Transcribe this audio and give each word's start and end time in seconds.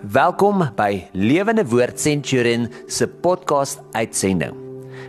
Welkom 0.00 0.62
by 0.78 1.10
Lewende 1.12 1.60
Woord 1.68 1.98
Centurion 2.00 2.70
se 2.88 3.04
podcast 3.04 3.82
uitsending. 3.92 4.54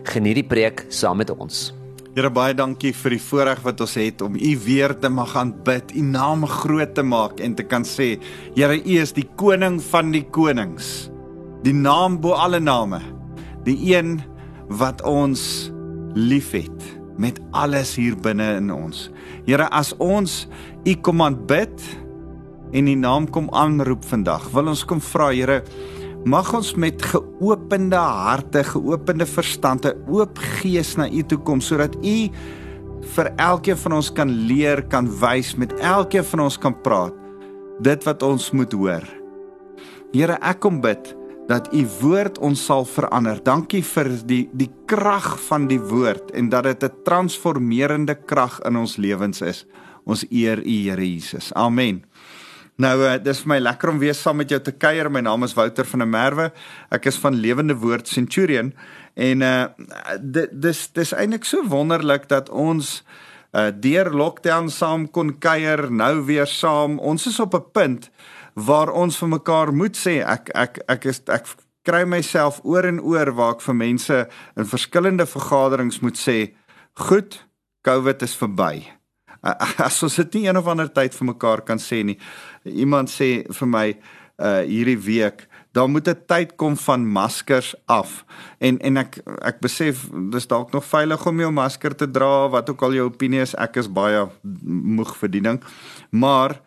Geniet 0.03 0.41
die 0.41 0.43
preek 0.43 0.81
saam 0.91 1.21
met 1.21 1.29
ons. 1.31 1.69
Here 2.11 2.27
baie 2.27 2.51
dankie 2.51 2.91
vir 2.91 3.15
die 3.15 3.21
voorreg 3.23 3.61
wat 3.63 3.79
ons 3.85 3.93
het 3.95 4.19
om 4.25 4.35
U 4.35 4.51
weer 4.65 4.91
te 4.99 5.07
mag 5.07 5.31
aanbid, 5.39 5.93
U 5.95 6.03
naam 6.03 6.43
groot 6.43 6.91
te 6.91 7.05
maak 7.07 7.39
en 7.39 7.55
te 7.55 7.63
kan 7.63 7.87
sê, 7.87 8.17
Here 8.51 8.75
U 8.75 8.97
is 8.99 9.15
die 9.15 9.29
koning 9.39 9.79
van 9.93 10.11
die 10.11 10.25
konings. 10.27 11.07
Die 11.63 11.77
naam 11.77 12.19
bo 12.19 12.35
alle 12.35 12.59
name. 12.59 12.99
Die 13.63 13.95
een 13.95 14.17
wat 14.67 14.99
ons 15.07 15.71
liefhet 16.19 16.83
met 17.15 17.39
alles 17.55 17.95
hier 17.95 18.19
binne 18.19 18.57
in 18.59 18.67
ons. 18.75 19.07
Here 19.47 19.71
as 19.71 19.95
ons 20.03 20.49
U 20.83 20.99
kom 20.99 21.23
aanbid, 21.23 21.79
en 22.71 22.85
die 22.85 22.97
naam 22.97 23.27
kom 23.29 23.49
aanroep 23.53 24.05
vandag. 24.07 24.49
Wil 24.53 24.71
ons 24.73 24.83
kom 24.87 25.01
vra 25.01 25.31
Here, 25.31 25.61
mag 26.25 26.53
ons 26.53 26.73
met 26.75 27.01
geopende 27.01 27.99
harte, 27.99 28.63
geopende 28.63 29.25
verstande, 29.25 29.95
oop 30.07 30.37
gees 30.61 30.95
na 30.97 31.09
U 31.09 31.23
toe 31.23 31.39
kom 31.45 31.61
sodat 31.61 31.95
U 32.01 32.17
vir 33.15 33.31
elkeen 33.41 33.77
van 33.77 33.97
ons 33.97 34.11
kan 34.13 34.29
leer, 34.47 34.83
kan 34.87 35.09
wys, 35.21 35.55
met 35.57 35.73
elkeen 35.79 36.25
van 36.33 36.45
ons 36.45 36.57
kan 36.61 36.75
praat 36.83 37.17
dit 37.81 38.05
wat 38.05 38.23
ons 38.23 38.51
moet 38.53 38.73
hoor. 38.77 39.07
Here, 40.13 40.37
ek 40.37 40.61
kom 40.61 40.81
bid 40.83 41.15
dat 41.49 41.69
u 41.73 41.81
woord 42.01 42.39
ons 42.43 42.61
sal 42.65 42.85
verander. 42.87 43.41
Dankie 43.43 43.81
vir 43.83 44.09
die 44.27 44.43
die 44.53 44.69
krag 44.89 45.33
van 45.47 45.67
die 45.71 45.79
woord 45.79 46.31
en 46.37 46.49
dat 46.49 46.63
dit 46.63 46.83
'n 46.83 47.03
transformerende 47.03 48.15
krag 48.15 48.59
in 48.65 48.75
ons 48.77 48.97
lewens 48.97 49.41
is. 49.41 49.65
Ons 50.05 50.25
eer 50.29 50.59
u 50.59 50.69
Here 50.69 51.13
Jesus. 51.13 51.53
Amen. 51.53 52.03
Nou 52.81 52.95
uh, 53.03 53.17
dis 53.21 53.41
vir 53.43 53.49
my 53.51 53.57
lekker 53.61 53.91
om 53.91 53.99
weer 54.01 54.15
saam 54.17 54.39
met 54.41 54.49
jou 54.49 54.57
te 54.63 54.71
kuier. 54.73 55.09
My 55.11 55.21
naam 55.21 55.43
is 55.45 55.53
Wouter 55.57 55.85
van 55.85 56.01
der 56.01 56.09
Merwe. 56.09 56.47
Ek 56.93 57.05
is 57.11 57.19
van 57.21 57.37
Lewende 57.37 57.75
Woord 57.77 58.09
Centurion 58.09 58.71
en 59.19 59.43
uh 59.45 59.65
dit 60.17 60.53
dis 60.63 60.79
dis 60.95 61.11
eintlik 61.13 61.45
so 61.45 61.65
wonderlik 61.67 62.29
dat 62.31 62.49
ons 62.49 63.01
uh 63.51 63.67
deur 63.75 64.09
lockdown 64.15 64.71
saam 64.71 65.09
kon 65.11 65.33
kuier, 65.43 65.89
nou 65.91 66.23
weer 66.25 66.47
saam. 66.47 66.97
Ons 66.99 67.27
is 67.27 67.39
op 67.43 67.53
'n 67.59 67.71
punt 67.75 68.09
waar 68.55 68.89
ons 68.89 69.17
vir 69.17 69.29
mekaar 69.29 69.73
moet 69.73 69.97
sê 69.97 70.23
ek 70.23 70.49
ek 70.55 70.79
ek 70.87 71.05
is 71.05 71.21
ek 71.27 71.45
kry 71.83 72.03
myself 72.05 72.61
oor 72.63 72.85
en 72.85 73.01
oor 73.01 73.33
waar 73.35 73.53
ek 73.59 73.61
vir 73.61 73.75
mense 73.75 74.17
in 74.57 74.65
verskillende 74.65 75.25
vergaderings 75.25 75.99
moet 75.99 76.17
sê, 76.17 76.53
"Goed, 76.93 77.45
COVID 77.83 78.21
is 78.21 78.35
verby." 78.35 79.00
As 79.87 80.01
ons 80.03 80.15
dit 80.15 80.39
nie 80.39 80.47
een 80.47 80.57
of 80.57 80.67
ander 80.67 80.89
tyd 80.91 81.15
vir 81.17 81.31
mekaar 81.33 81.63
kan 81.65 81.81
sê 81.81 82.03
nie. 82.05 82.17
Iemand 82.65 83.09
sê 83.09 83.41
vir 83.49 83.67
my 83.67 83.87
uh 84.41 84.61
hierdie 84.65 84.97
week 84.97 85.47
dan 85.71 85.91
moet 85.91 86.07
'n 86.07 86.23
tyd 86.27 86.55
kom 86.55 86.77
van 86.77 87.07
maskers 87.07 87.75
af. 87.85 88.25
En 88.57 88.79
en 88.79 88.97
ek 88.97 89.21
ek 89.41 89.59
besef 89.59 90.09
dis 90.31 90.47
dalk 90.47 90.71
nog 90.71 90.85
veilig 90.85 91.25
om 91.25 91.39
jou 91.39 91.51
masker 91.51 91.95
te 91.95 92.11
dra 92.11 92.49
wat 92.49 92.69
ook 92.69 92.81
al 92.81 92.93
jou 92.93 93.05
opinie 93.05 93.41
is 93.41 93.55
ek 93.55 93.75
is 93.75 93.87
baie 93.87 94.27
moeg 94.63 95.15
vir 95.17 95.29
die 95.29 95.41
ding. 95.41 95.63
Maar 96.09 96.59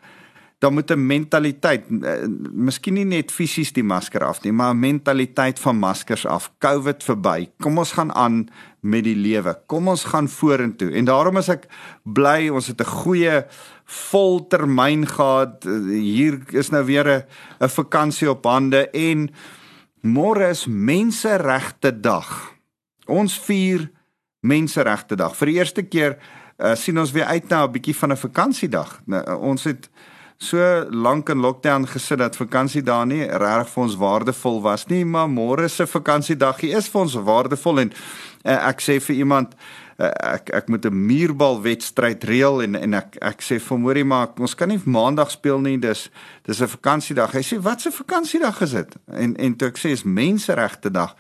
dan 0.65 0.75
moet 0.75 0.91
'n 0.91 1.07
mentaliteit 1.07 1.85
uh, 1.91 2.25
miskien 2.53 2.95
nie 2.95 3.05
net 3.05 3.33
fisies 3.33 3.73
die 3.77 3.85
masker 3.85 4.25
af 4.25 4.43
nie 4.45 4.53
maar 4.53 4.75
'n 4.75 4.81
mentaliteit 4.81 5.61
van 5.61 5.77
maskers 5.77 6.27
af 6.27 6.51
covid 6.59 7.05
verby 7.05 7.51
kom 7.61 7.79
ons 7.79 7.93
gaan 7.93 8.13
aan 8.13 8.49
met 8.81 9.05
die 9.05 9.17
lewe 9.17 9.55
kom 9.67 9.89
ons 9.89 10.05
gaan 10.05 10.29
vorentoe 10.29 10.91
en 10.93 11.05
daarom 11.05 11.37
is 11.37 11.49
ek 11.49 11.69
bly 12.05 12.49
ons 12.49 12.67
het 12.67 12.81
'n 12.81 12.95
goeie 13.05 13.45
voltermyn 13.85 15.07
gehad. 15.07 15.65
Hier 15.89 16.41
is 16.55 16.71
nou 16.71 16.85
weer 16.85 17.27
'n 17.61 17.69
vakansie 17.69 18.31
op 18.31 18.45
hande 18.45 18.91
en 18.91 19.31
môre 20.01 20.49
is 20.49 20.67
menseregte 20.67 22.01
dag. 22.01 22.55
Ons 23.07 23.39
vier 23.39 23.91
menseregte 24.41 25.17
dag. 25.17 25.37
Vir 25.37 25.47
die 25.47 25.55
eerste 25.55 25.83
keer 25.83 26.19
uh, 26.59 26.75
sien 26.75 26.99
ons 26.99 27.13
weer 27.13 27.25
uit 27.25 27.49
na 27.49 27.65
'n 27.65 27.73
bietjie 27.73 27.97
van 27.97 28.13
'n 28.13 28.17
vakansiedag. 28.17 29.01
Nou, 29.07 29.39
ons 29.41 29.65
het 29.65 29.91
so 30.39 30.87
lank 30.91 31.29
in 31.29 31.41
lockdown 31.41 31.87
gesit 31.87 32.19
dat 32.19 32.37
vakansiedae 32.37 33.07
nie 33.07 33.23
regtig 33.25 33.73
vir 33.73 33.83
ons 33.85 33.97
waardevol 34.01 34.61
was 34.65 34.87
nie, 34.91 35.05
maar 35.05 35.29
môre 35.31 35.69
se 35.69 35.87
vakansiedag 35.87 36.63
is 36.63 36.89
vir 36.91 37.01
ons 37.01 37.15
waardevol 37.15 37.81
en 37.85 37.93
uh, 38.45 38.59
ek 38.71 38.83
sê 38.85 38.99
vir 39.01 39.23
iemand 39.23 39.55
uh, 39.55 40.11
ek 40.35 40.51
ek 40.51 40.69
moet 40.69 40.87
'n 40.87 41.07
muurbal 41.07 41.63
wedstryd 41.63 42.25
reël 42.25 42.63
en 42.63 42.75
en 42.75 42.95
ek 42.95 43.17
ek 43.23 43.43
sê 43.43 43.61
vir 43.61 43.79
Mori 43.79 44.05
maar 44.05 44.29
ons 44.39 44.55
kan 44.55 44.69
nie 44.69 44.81
maandag 44.85 45.31
speel 45.31 45.61
nie 45.61 45.79
dis 45.79 46.11
dis 46.43 46.61
'n 46.61 46.69
vakansiedag 46.69 47.33
hy 47.33 47.43
sê 47.43 47.59
wat 47.63 47.87
'n 47.87 47.93
vakansiedag 47.93 48.63
is 48.63 48.71
dit? 48.71 48.97
En 49.07 49.37
en 49.37 49.57
toe 49.57 49.69
ek 49.69 49.79
sê 49.79 49.91
is 49.91 50.03
menseregte 50.05 50.91
dag. 50.91 51.15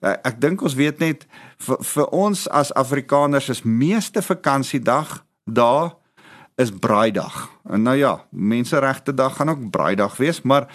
Uh, 0.00 0.14
ek 0.24 0.40
dink 0.40 0.62
ons 0.62 0.74
weet 0.74 0.98
net 0.98 1.26
vir, 1.58 1.76
vir 1.82 2.06
ons 2.12 2.48
as 2.48 2.74
afrikaners 2.74 3.48
is 3.48 3.62
meeste 3.62 4.22
vakansiedag 4.22 5.24
daar 5.44 5.96
is 6.58 6.74
braaidag 6.74 7.48
en 7.70 7.82
nou 7.86 7.96
ja 7.96 8.18
menseregte 8.30 9.14
dag 9.14 9.36
gaan 9.38 9.54
ook 9.54 9.70
braaidag 9.70 10.16
wees 10.16 10.42
maar 10.42 10.68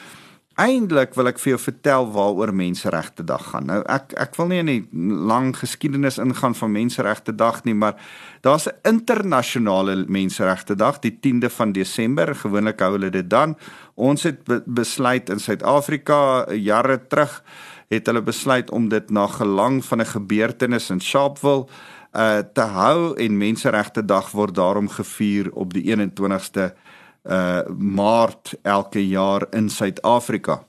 Eindelik 0.54 1.16
wil 1.18 1.32
ek 1.32 1.40
vir 1.42 1.56
jou 1.56 1.58
vertel 1.64 2.04
waaroor 2.14 2.52
Menseregte 2.54 3.24
Dag 3.26 3.42
gaan. 3.50 3.66
Nou 3.72 3.80
ek 3.90 4.12
ek 4.22 4.36
wil 4.38 4.52
nie 4.52 4.60
in 4.62 4.70
'n 4.70 5.26
lang 5.26 5.56
geskiedenis 5.58 6.20
ingaan 6.22 6.54
van 6.54 6.72
Menseregte 6.72 7.34
Dag 7.34 7.64
nie, 7.64 7.74
maar 7.74 7.96
daar's 8.42 8.68
'n 8.68 8.78
internasionale 8.84 10.06
Menseregte 10.08 10.76
Dag, 10.76 11.00
die 11.00 11.18
10de 11.20 11.50
van 11.50 11.72
Desember. 11.72 12.36
Gewoonlik 12.36 12.80
hou 12.80 12.92
hulle 12.92 13.10
dit 13.10 13.30
dan. 13.30 13.58
Ons 13.96 14.24
het 14.24 14.44
be 14.44 14.62
besluit 14.66 15.30
in 15.30 15.40
Suid-Afrika 15.40 16.46
jare 16.54 17.08
terug 17.08 17.44
het 17.90 18.06
hulle 18.06 18.22
besluit 18.22 18.72
om 18.72 18.90
dit 18.90 19.10
na 19.10 19.28
gelang 19.28 19.86
van 19.86 20.02
'n 20.02 20.06
gebeurtenis 20.06 20.90
in 20.90 21.02
Sharpeville 21.02 21.66
uh 22.14 22.42
te 22.54 22.62
hou 22.62 23.14
en 23.18 23.38
Menseregte 23.38 24.06
Dag 24.06 24.32
word 24.32 24.56
daarom 24.56 24.90
gevier 24.90 25.52
op 25.54 25.74
die 25.74 25.86
21ste 25.90 26.74
uh 27.24 27.62
Maart 27.78 28.54
elke 28.62 29.02
jaar 29.08 29.48
in 29.52 29.70
Suid-Afrika. 29.70 30.64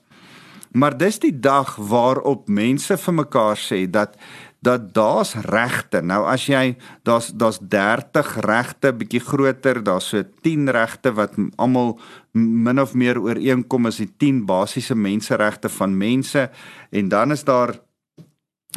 Maar 0.75 0.97
dis 0.97 1.19
die 1.19 1.39
dag 1.39 1.75
waarop 1.75 2.49
mense 2.51 2.97
vir 2.97 3.13
mekaar 3.13 3.57
sê 3.57 3.85
dat 3.87 4.17
dat 4.65 4.93
daar's 4.93 5.35
regte. 5.45 6.01
Nou 6.01 6.23
as 6.25 6.47
jy 6.49 6.75
daar's 7.05 7.29
daar's 7.37 7.59
30 7.61 8.31
regte 8.45 8.91
bietjie 8.97 9.21
groter, 9.21 9.83
daar's 9.83 10.09
so 10.09 10.23
10 10.41 10.71
regte 10.73 11.13
wat 11.13 11.37
almal 11.61 11.99
min 12.33 12.81
of 12.81 12.95
meer 12.97 13.19
ooreenkom 13.21 13.85
is 13.91 14.01
die 14.01 14.09
10 14.17 14.45
basiese 14.49 14.95
menseregte 14.97 15.69
van 15.69 15.97
mense 15.97 16.49
en 16.89 17.09
dan 17.09 17.31
is 17.31 17.45
daar 17.45 17.77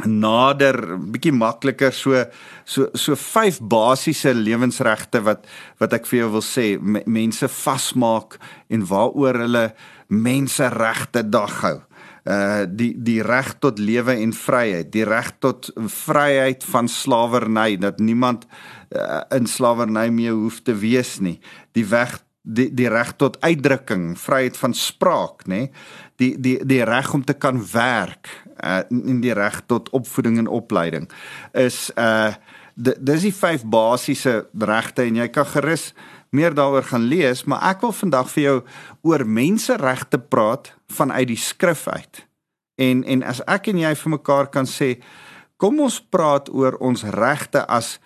nader 0.06 0.98
bietjie 1.10 1.32
makliker 1.34 1.94
so 1.94 2.24
so 2.68 2.88
so 2.94 3.16
vyf 3.18 3.58
basiese 3.60 4.34
lewensregte 4.36 5.22
wat 5.26 5.46
wat 5.80 5.96
ek 5.98 6.06
vir 6.10 6.22
jou 6.22 6.30
wil 6.36 6.44
sê 6.44 6.66
mense 6.78 7.48
vasmaak 7.48 8.38
en 8.70 8.86
waaroor 8.86 9.42
hulle 9.46 9.66
menseregte 10.08 11.22
dag 11.28 11.60
hou. 11.64 11.76
Uh 12.28 12.64
die 12.68 12.92
die 12.94 13.20
reg 13.24 13.54
tot 13.62 13.78
lewe 13.80 14.18
en 14.20 14.32
vryheid, 14.36 14.92
die 14.92 15.06
reg 15.08 15.32
tot 15.40 15.70
vryheid 15.74 16.64
van 16.64 16.88
slawerny 16.88 17.76
dat 17.80 17.98
niemand 17.98 18.46
uh, 18.92 19.22
in 19.34 19.46
slawerny 19.46 20.08
meer 20.12 20.36
hoef 20.36 20.60
te 20.62 20.76
wees 20.76 21.18
nie. 21.24 21.38
Die 21.72 21.86
weg 21.88 22.18
die 22.48 22.68
die 22.74 22.88
reg 22.88 23.14
tot 23.20 23.36
uitdrukking, 23.44 24.12
vryheid 24.18 24.56
van 24.56 24.74
spraak, 24.76 25.46
nê? 25.48 25.68
Die 26.20 26.34
die 26.40 26.58
die 26.64 26.82
reg 26.84 27.12
om 27.14 27.24
te 27.24 27.36
kan 27.36 27.60
werk, 27.72 28.30
uh 28.64 28.82
in 28.90 29.20
die 29.24 29.34
reg 29.34 29.60
tot 29.66 29.90
opvoeding 29.90 30.38
en 30.38 30.48
opleiding 30.48 31.10
is 31.52 31.88
uh 31.96 32.34
dis 32.78 33.24
die 33.26 33.34
vyf 33.34 33.64
basiese 33.66 34.46
regte 34.54 35.02
en 35.02 35.16
jy 35.18 35.26
kan 35.34 35.46
gerus 35.50 35.92
meer 36.30 36.54
daaroor 36.54 36.84
gaan 36.84 37.08
lees, 37.08 37.44
maar 37.44 37.64
ek 37.72 37.82
wil 37.82 37.94
vandag 37.96 38.28
vir 38.34 38.42
jou 38.42 38.56
oor 39.08 39.24
menseregte 39.24 40.20
praat 40.20 40.72
vanuit 40.92 41.28
die 41.30 41.40
skrif 41.40 41.86
uit. 41.88 42.24
En 42.78 43.02
en 43.04 43.24
as 43.26 43.40
ek 43.48 43.72
en 43.72 43.80
jy 43.82 43.94
vir 44.02 44.14
mekaar 44.14 44.50
kan 44.52 44.68
sê, 44.68 44.98
kom 45.58 45.80
ons 45.82 45.98
praat 45.98 46.50
oor 46.54 46.76
ons 46.84 47.02
regte 47.16 47.64
as 47.66 47.96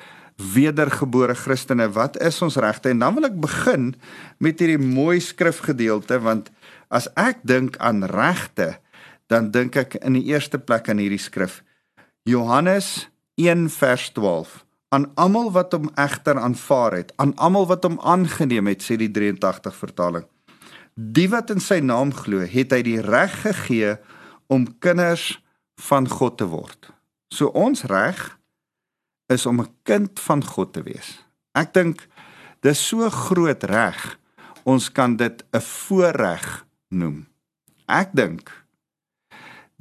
wedergebore 0.54 1.34
Christene. 1.36 1.90
Wat 1.92 2.16
is 2.22 2.40
ons 2.42 2.56
regte? 2.56 2.90
En 2.90 3.02
dan 3.02 3.14
wil 3.18 3.28
ek 3.28 3.36
begin 3.42 3.92
met 4.40 4.62
hierdie 4.62 4.80
mooi 4.80 5.20
skrifgedeelte 5.20 6.18
want 6.22 6.50
as 6.92 7.08
ek 7.20 7.42
dink 7.48 7.76
aan 7.80 8.04
regte, 8.08 8.76
dan 9.26 9.50
dink 9.50 9.76
ek 9.76 9.94
in 10.00 10.12
die 10.12 10.24
eerste 10.32 10.58
plek 10.58 10.88
aan 10.88 10.98
hierdie 10.98 11.20
skrif. 11.20 11.62
Johannes 12.28 13.08
1 13.34 13.68
vers 13.70 14.10
12. 14.12 14.64
Aan 14.92 15.08
almal 15.14 15.50
wat 15.52 15.72
hom 15.72 15.88
egter 15.96 16.38
aanvaar 16.38 16.92
het, 16.92 17.12
aan 17.16 17.32
almal 17.36 17.66
wat 17.66 17.84
hom 17.84 17.98
aangeneem 18.00 18.68
het, 18.68 18.82
sê 18.84 18.98
die 19.00 19.10
83 19.10 19.76
vertaling. 19.76 20.26
Die 20.94 21.28
wat 21.32 21.50
in 21.50 21.62
sy 21.64 21.80
naam 21.80 22.12
glo, 22.12 22.44
het 22.44 22.74
hy 22.74 22.82
die 22.84 23.00
reg 23.00 23.32
gegee 23.46 23.96
om 24.52 24.68
kinders 24.84 25.38
van 25.88 26.08
God 26.08 26.36
te 26.38 26.48
word. 26.52 26.92
So 27.32 27.48
ons 27.56 27.86
reg 27.88 28.20
is 29.32 29.46
om 29.46 29.60
'n 29.60 29.72
kind 29.82 30.20
van 30.20 30.44
God 30.44 30.72
te 30.72 30.82
wees. 30.82 31.24
Ek 31.54 31.72
dink 31.72 32.06
dis 32.60 32.86
so 32.88 33.08
groot 33.10 33.64
reg. 33.64 34.18
Ons 34.64 34.92
kan 34.92 35.16
dit 35.16 35.44
'n 35.52 35.60
voorreg 35.60 36.66
noem. 36.88 37.26
ek 37.88 38.08
dink 38.12 38.61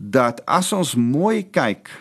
dat 0.01 0.42
as 0.50 0.71
ons 0.74 0.95
mooi 0.98 1.44
kyk 1.45 1.92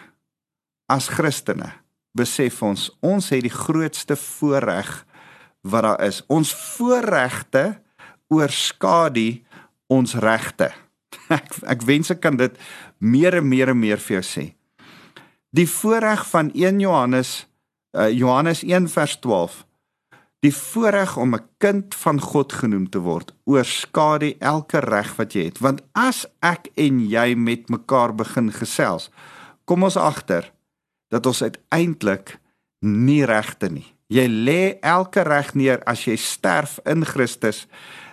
as 0.91 1.11
Christene, 1.12 1.69
besef 2.17 2.62
ons 2.64 2.88
ons 3.05 3.29
het 3.31 3.44
die 3.44 3.52
grootste 3.52 4.17
voorreg 4.17 4.88
wat 5.69 5.85
daar 5.85 6.00
is. 6.08 6.23
Ons 6.32 6.55
voorregte 6.76 7.81
oorskadu 8.32 9.43
ons 9.91 10.14
regte. 10.23 10.70
Ek 11.37 11.61
ek 11.67 11.85
wens 11.87 12.11
ek 12.11 12.23
kan 12.23 12.38
dit 12.38 12.56
meer 12.99 13.37
en 13.38 13.47
meer 13.47 13.73
en 13.73 13.79
meer 13.79 14.00
vir 14.02 14.20
jou 14.20 14.25
sê. 14.26 14.44
Die 15.55 15.67
voorreg 15.69 16.23
van 16.31 16.50
1 16.55 16.81
Johannes 16.82 17.32
uh, 17.99 18.08
Johannes 18.11 18.62
1 18.67 18.88
vers 18.91 19.17
12 19.23 19.64
Die 20.40 20.54
voorreg 20.56 21.16
om 21.16 21.34
'n 21.34 21.44
kind 21.58 21.94
van 21.94 22.20
God 22.20 22.52
genoem 22.52 22.88
te 22.88 22.98
word 22.98 23.34
oorskadu 23.44 24.37
elke 24.38 24.78
reg 24.78 25.16
wat 25.16 25.32
jy 25.32 25.44
het. 25.44 25.58
Want 25.58 25.82
as 25.92 26.26
ek 26.40 26.69
en 26.75 27.08
jy 27.08 27.34
met 27.34 27.69
mekaar 27.69 28.14
begin 28.14 28.52
gesels 28.52 29.10
kom 29.64 29.82
ons 29.82 29.96
agter 29.96 30.52
dat 31.08 31.26
ons 31.26 31.42
uiteindelik 31.42 32.38
nie 32.81 33.25
regte 33.25 33.69
nie. 33.69 33.94
Jy 34.06 34.26
lê 34.26 34.78
elke 34.81 35.22
reg 35.22 35.54
neer 35.54 35.82
as 35.84 36.04
jy 36.04 36.16
sterf 36.16 36.78
in 36.84 37.04
Christus 37.04 37.66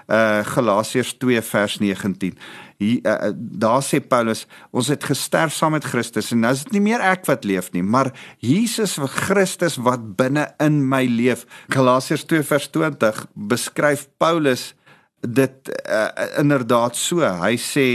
uh 0.08 0.44
Galasiërs 0.44 1.18
2 1.18 1.42
vers 1.42 1.80
19 1.80 2.38
hier 2.78 3.02
uh, 3.06 3.32
daar 3.34 3.82
sê 3.86 4.00
Paulus 4.04 4.46
ons 4.72 4.90
het 4.94 5.04
gesterf 5.10 5.54
saam 5.56 5.74
met 5.78 5.88
Christus 5.88 6.32
en 6.32 6.44
nou 6.46 6.54
is 6.54 6.64
dit 6.66 6.78
nie 6.78 6.84
meer 6.90 7.04
ek 7.04 7.26
wat 7.30 7.46
leef 7.48 7.72
nie 7.74 7.84
maar 7.86 8.12
Jesus 8.44 8.98
Christus 9.28 9.78
wat 9.82 10.04
binne 10.18 10.48
in 10.64 10.80
my 10.90 11.04
leef. 11.10 11.46
Galasiërs 11.74 12.26
2 12.30 12.46
vers 12.48 12.70
20 12.74 13.24
beskryf 13.50 14.08
Paulus 14.22 14.74
dit 15.22 15.72
uh, 15.90 16.10
inderdaad 16.40 16.96
so. 16.96 17.26
Hy 17.26 17.56
sê 17.62 17.88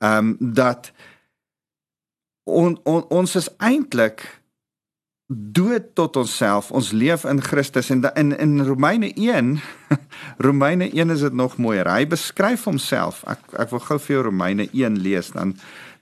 ehm 0.00 0.32
um, 0.32 0.36
dat 0.40 0.92
on, 2.48 2.78
on, 2.88 3.02
ons 3.12 3.34
is 3.36 3.50
eintlik 3.58 4.24
dood 5.30 5.94
tot 5.94 6.16
onsself. 6.18 6.72
Ons 6.74 6.90
leef 6.90 7.22
in 7.24 7.38
Christus 7.42 7.90
en 7.94 8.02
in 8.18 8.32
in 8.38 8.62
Romeine 8.66 9.12
1 9.14 9.60
Romeine 10.48 10.90
1 10.90 11.10
is 11.10 11.22
dit 11.22 11.32
nog 11.32 11.56
mooier. 11.56 11.86
Hy 11.86 12.06
beskryf 12.10 12.66
homself. 12.66 13.22
Ek 13.30 13.54
ek 13.62 13.70
wil 13.70 13.84
gou 13.86 13.98
vir 13.98 14.16
jou 14.16 14.24
Romeine 14.26 14.66
1 14.72 14.98
lees 14.98 15.30
dan 15.36 15.54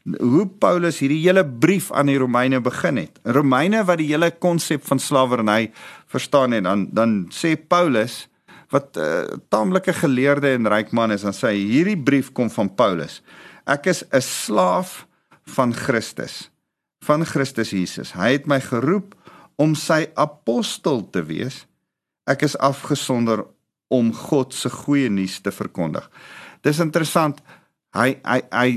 hoe 0.09 0.47
Paulus 0.49 1.03
hierdie 1.03 1.21
hele 1.21 1.45
brief 1.45 1.91
aan 1.93 2.09
die 2.09 2.17
Romeine 2.17 2.63
begin 2.65 3.03
het. 3.03 3.21
Romeine 3.29 3.85
wat 3.85 4.01
die 4.01 4.09
hele 4.09 4.31
konsep 4.33 4.87
van 4.89 5.03
slawerny 5.03 5.75
verstaan 6.09 6.57
het, 6.57 6.65
dan 6.65 6.89
dan 6.89 7.19
sê 7.29 7.53
Paulus 7.61 8.25
wat 8.73 8.97
'n 8.97 9.01
uh, 9.01 9.37
taamlike 9.53 9.93
geleerde 9.93 10.57
en 10.57 10.69
ryk 10.69 10.93
man 10.93 11.13
is, 11.13 11.23
dan 11.23 11.37
sê 11.37 11.53
hy 11.53 11.61
hierdie 11.69 12.01
brief 12.01 12.33
kom 12.33 12.49
van 12.51 12.73
Paulus. 12.75 13.21
Ek 13.67 13.87
is 13.87 14.05
'n 14.09 14.25
slaaf 14.25 15.05
van 15.45 15.75
Christus 15.75 16.49
van 17.09 17.25
Christus 17.27 17.71
Jesus. 17.71 18.13
Hy 18.17 18.35
het 18.37 18.49
my 18.51 18.61
geroep 18.61 19.15
om 19.59 19.75
sy 19.75 20.07
apostel 20.15 21.03
te 21.11 21.23
wees. 21.27 21.65
Ek 22.29 22.45
is 22.47 22.57
afgesonder 22.63 23.45
om 23.93 24.13
God 24.13 24.55
se 24.55 24.71
goeie 24.71 25.09
nuus 25.11 25.39
te 25.43 25.53
verkondig. 25.55 26.05
Dis 26.63 26.81
interessant. 26.85 27.41
Hy 27.97 28.19
hy 28.23 28.41
hy 28.53 28.69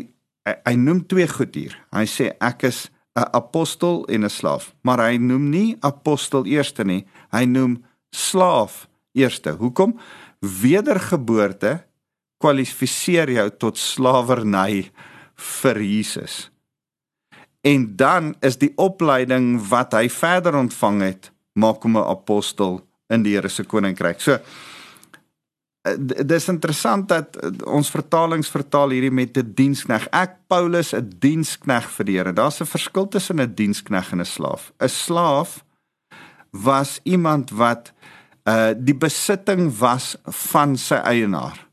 hy, 0.47 0.55
hy 0.65 0.75
noem 0.79 1.03
twee 1.05 1.27
goed 1.29 1.55
hier. 1.55 1.75
Hy 1.93 2.05
sê 2.09 2.31
ek 2.41 2.63
is 2.69 2.89
'n 3.15 3.27
apostel 3.33 4.05
en 4.07 4.23
'n 4.23 4.29
slaaf, 4.29 4.73
maar 4.83 4.99
hy 4.99 5.17
noem 5.17 5.49
nie 5.49 5.77
apostel 5.81 6.45
eerste 6.45 6.83
nie. 6.83 7.05
Hy 7.31 7.45
noem 7.45 7.83
slaaf 8.11 8.87
eerste. 9.13 9.51
Hoekom? 9.51 9.99
Wedergeboorte 10.39 11.83
kwalifiseer 12.39 13.29
jou 13.29 13.49
tot 13.49 13.77
slawerny 13.77 14.91
vir 15.35 15.81
Jesus. 15.81 16.50
En 17.61 17.95
dan 17.95 18.35
is 18.39 18.57
die 18.57 18.71
opleiding 18.75 19.67
wat 19.69 19.93
hy 19.93 20.09
verder 20.09 20.55
ontvang 20.57 21.01
het, 21.01 21.31
maak 21.53 21.83
hom 21.83 21.97
'n 21.97 22.09
apostel 22.09 22.81
in 23.09 23.23
die 23.23 23.35
Here 23.35 23.49
se 23.49 23.63
koninkryk. 23.63 24.21
So 24.21 24.39
eh, 25.81 25.95
dis 26.25 26.47
interessant 26.47 27.07
dat 27.09 27.35
eh, 27.35 27.49
ons 27.65 27.89
vertalings 27.89 28.49
vertaal 28.49 28.89
hierdie 28.89 29.11
met 29.11 29.37
'n 29.37 29.43
die 29.43 29.53
dienskneg. 29.53 30.07
Ek 30.11 30.37
Paulus 30.47 30.93
'n 30.93 31.11
dienskneg 31.19 31.89
vir 31.91 32.05
die 32.05 32.17
Here. 32.17 32.33
Daar's 32.33 32.61
'n 32.61 32.65
verskil 32.65 33.07
tussen 33.07 33.39
'n 33.39 33.53
dienskneg 33.53 34.11
en 34.11 34.19
'n 34.19 34.25
slaaf. 34.25 34.71
'n 34.79 34.89
Slaaf 34.89 35.63
was 36.49 36.99
iemand 37.03 37.49
wat 37.49 37.93
uh 38.45 38.73
die 38.75 38.95
besitting 38.95 39.77
was 39.77 40.15
van 40.25 40.77
sy 40.77 40.95
eienaar. 40.95 41.67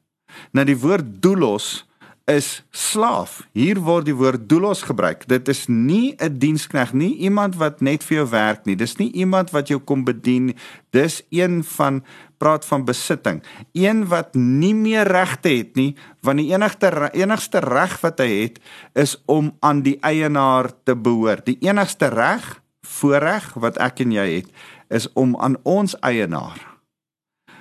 Nou 0.52 0.64
die 0.64 0.78
woord 0.78 1.22
doulos 1.22 1.87
is 2.28 2.62
slaaf. 2.70 3.40
Hier 3.56 3.80
word 3.80 4.04
die 4.08 4.16
woord 4.16 4.44
doulos 4.50 4.82
gebruik. 4.84 5.24
Dit 5.30 5.48
is 5.48 5.66
nie 5.66 6.14
'n 6.20 6.38
dienskneg 6.38 6.92
nie, 6.92 7.16
iemand 7.16 7.56
wat 7.56 7.80
net 7.80 8.04
vir 8.04 8.16
jou 8.16 8.28
werk 8.28 8.64
nie. 8.66 8.76
Dis 8.76 8.96
nie 8.96 9.12
iemand 9.12 9.50
wat 9.50 9.68
jou 9.68 9.80
kom 9.80 10.04
bedien. 10.04 10.54
Dis 10.90 11.22
een 11.30 11.64
van 11.64 12.04
praat 12.36 12.64
van 12.64 12.84
besitting. 12.84 13.42
Een 13.72 14.06
wat 14.08 14.34
nie 14.34 14.74
meer 14.74 15.06
regte 15.06 15.48
het 15.48 15.74
nie, 15.74 15.96
want 16.20 16.38
die 16.38 16.52
enigste 16.52 17.10
enigste 17.12 17.58
reg 17.58 18.00
wat 18.00 18.18
hy 18.18 18.42
het 18.42 18.60
is 18.94 19.16
om 19.26 19.56
aan 19.60 19.82
die 19.82 19.98
eienaar 20.00 20.70
te 20.84 20.96
behoort. 20.96 21.46
Die 21.46 21.58
enigste 21.60 22.06
reg, 22.06 22.62
voorreg 22.82 23.54
wat 23.54 23.78
ek 23.78 24.00
en 24.00 24.12
jy 24.12 24.34
het, 24.34 24.50
is 24.88 25.12
om 25.12 25.36
aan 25.36 25.56
ons 25.62 25.98
eienaar 26.00 26.66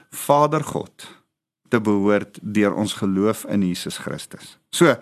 Vader 0.09 0.63
God 0.63 1.17
te 1.67 1.81
behoort 1.81 2.39
deur 2.41 2.75
ons 2.75 2.93
geloof 2.93 3.45
in 3.45 3.61
Jesus 3.61 3.97
Christus. 3.97 4.56
So, 4.75 4.95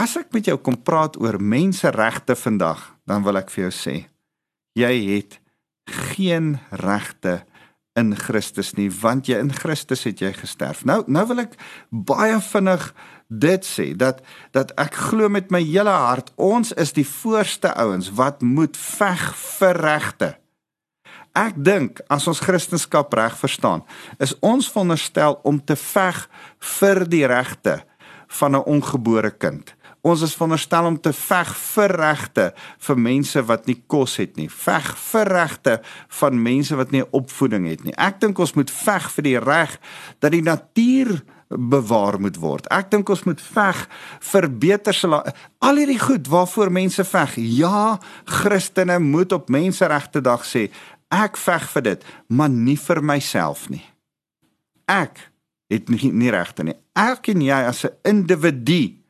as 0.00 0.16
ek 0.16 0.32
met 0.34 0.48
jou 0.48 0.56
kom 0.62 0.78
praat 0.80 1.18
oor 1.20 1.40
menseregte 1.42 2.36
vandag, 2.38 2.82
dan 3.08 3.24
wil 3.26 3.40
ek 3.40 3.52
vir 3.52 3.66
jou 3.68 3.74
sê, 3.74 3.96
jy 4.78 4.94
het 5.10 5.40
geen 5.90 6.58
regte 6.70 7.40
in 7.98 8.14
Christus 8.16 8.72
nie, 8.78 8.88
want 9.02 9.28
jy 9.28 9.40
in 9.42 9.50
Christus 9.52 10.04
het 10.06 10.22
jy 10.22 10.30
gesterf. 10.36 10.84
Nou 10.86 11.02
nou 11.10 11.24
wil 11.32 11.44
ek 11.44 11.56
baie 11.90 12.38
vinnig 12.50 12.90
dit 13.30 13.66
sê 13.66 13.90
dat 13.98 14.22
dat 14.54 14.72
ek 14.80 14.96
glo 15.10 15.30
met 15.32 15.50
my 15.54 15.60
hele 15.62 15.92
hart 15.92 16.30
ons 16.40 16.72
is 16.78 16.94
die 16.96 17.06
voorste 17.06 17.72
ouens 17.74 18.12
wat 18.18 18.42
moet 18.46 18.78
veg 18.78 19.26
vir 19.58 19.82
regte. 19.84 20.30
Ek 21.38 21.58
dink 21.58 22.00
as 22.10 22.26
ons 22.30 22.42
Christendom 22.42 23.06
reg 23.14 23.36
verstaan, 23.38 23.84
is 24.18 24.34
ons 24.42 24.70
veronderstel 24.70 25.38
om 25.46 25.60
te 25.62 25.76
veg 25.78 26.24
vir 26.78 27.04
die 27.10 27.26
regte 27.26 27.80
van 28.38 28.56
'n 28.56 28.64
ongebore 28.64 29.30
kind. 29.30 29.74
Ons 30.00 30.22
is 30.24 30.32
veronderstel 30.34 30.86
om 30.88 30.96
te 31.00 31.12
veg 31.12 31.50
vir 31.56 31.92
regte 32.00 32.46
vir 32.78 32.98
mense 32.98 33.42
wat 33.44 33.66
nie 33.66 33.82
kos 33.86 34.16
het 34.16 34.36
nie. 34.36 34.48
Veg 34.48 34.96
vir 34.96 35.28
regte 35.28 35.80
van 36.08 36.42
mense 36.42 36.76
wat 36.76 36.90
nie 36.90 37.04
opvoeding 37.12 37.66
het 37.68 37.84
nie. 37.84 37.92
Ek 38.00 38.20
dink 38.20 38.38
ons 38.38 38.54
moet 38.56 38.70
veg 38.70 39.10
vir 39.10 39.26
die 39.26 39.38
reg 39.38 39.76
dat 40.18 40.32
die 40.32 40.42
natuur 40.42 41.20
bewaar 41.50 42.20
moet 42.20 42.38
word. 42.40 42.68
Ek 42.72 42.90
dink 42.90 43.08
ons 43.08 43.26
moet 43.26 43.40
veg 43.40 43.82
vir 44.32 44.48
beter 44.62 44.96
al 45.58 45.76
hierdie 45.76 46.00
goed 46.00 46.30
waarvoor 46.30 46.72
mense 46.72 47.04
veg. 47.04 47.36
Ja, 47.36 47.98
Christene 48.24 48.98
moet 48.98 49.32
op 49.32 49.50
Menseregte 49.50 50.20
Dag 50.20 50.46
sê, 50.46 50.70
Ek 51.10 51.34
veg 51.36 51.64
vir 51.72 51.82
dit, 51.82 52.04
maar 52.30 52.48
nie 52.48 52.76
vir 52.78 53.00
myself 53.02 53.66
nie. 53.68 53.82
Ek 54.86 55.18
het 55.70 55.90
nie, 55.90 56.12
nie 56.14 56.30
regte 56.30 56.62
nie. 56.66 56.76
Ek 57.00 57.30
en 57.32 57.40
jy 57.40 57.60
as 57.64 57.84
'n 57.86 57.96
individu 58.04 59.00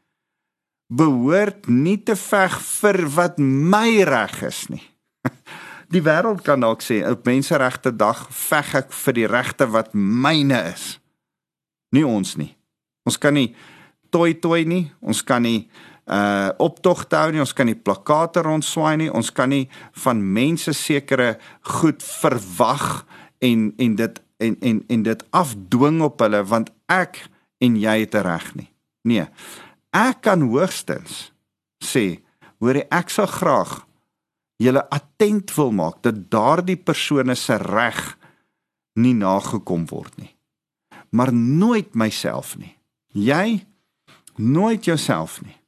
behoort 0.91 1.67
nie 1.69 1.99
te 1.99 2.15
veg 2.15 2.61
vir 2.61 2.99
wat 3.17 3.39
my 3.39 4.03
reg 4.07 4.43
is 4.43 4.69
nie. 4.69 4.87
Die 5.95 6.03
wêreld 6.03 6.43
kan 6.47 6.61
dalk 6.63 6.83
sê 6.87 7.03
op 7.03 7.27
menseregte 7.27 7.91
dag 7.91 8.29
veg 8.31 8.75
ek 8.75 8.93
vir 8.95 9.15
die 9.15 9.27
regte 9.27 9.67
wat 9.67 9.91
myne 9.95 10.71
is. 10.71 11.01
Nie 11.91 12.07
ons 12.07 12.37
nie. 12.39 12.55
Ons 13.07 13.19
kan 13.19 13.35
nie 13.35 13.57
toi 14.15 14.35
toi 14.39 14.63
nie. 14.65 14.93
Ons 15.03 15.25
kan 15.27 15.43
nie 15.43 15.67
uh 16.11 16.51
optogte 16.59 17.17
hou 17.17 17.31
nie, 17.31 17.43
ons 17.43 17.55
kan 17.55 17.67
nie 17.67 17.79
plakkate 17.79 18.43
rondswaai 18.43 18.97
nie, 18.97 19.11
ons 19.15 19.31
kan 19.31 19.51
nie 19.51 19.69
van 20.05 20.19
mense 20.19 20.73
sekere 20.75 21.37
goed 21.63 22.03
verwag 22.03 23.05
en 23.39 23.71
en 23.79 23.95
dit 23.97 24.23
en 24.43 24.57
en 24.61 24.81
en 24.89 25.03
dit 25.03 25.23
afdwing 25.31 26.01
op 26.03 26.21
hulle 26.21 26.43
want 26.51 26.73
ek 26.91 27.23
en 27.61 27.77
jy 27.77 27.97
het 28.05 28.15
reg 28.15 28.55
nie. 28.57 28.69
Nee. 29.05 29.27
Ek 29.93 30.23
kan 30.27 30.43
hoogstens 30.43 31.31
sê, 31.83 32.21
hoor 32.61 32.83
ek 32.89 33.11
sal 33.11 33.29
graag 33.31 33.81
julle 34.61 34.83
attent 34.93 35.55
wil 35.57 35.73
maak 35.73 36.03
dat 36.05 36.27
daardie 36.33 36.77
persone 36.77 37.35
se 37.35 37.57
reg 37.57 38.01
nie 39.01 39.15
nagekom 39.17 39.87
word 39.91 40.19
nie. 40.21 40.35
Maar 41.11 41.33
nooit 41.33 41.95
myself 41.95 42.57
nie. 42.61 42.77
Jy 43.17 43.65
nooit 44.37 44.85
jouself 44.85 45.41
nie 45.43 45.61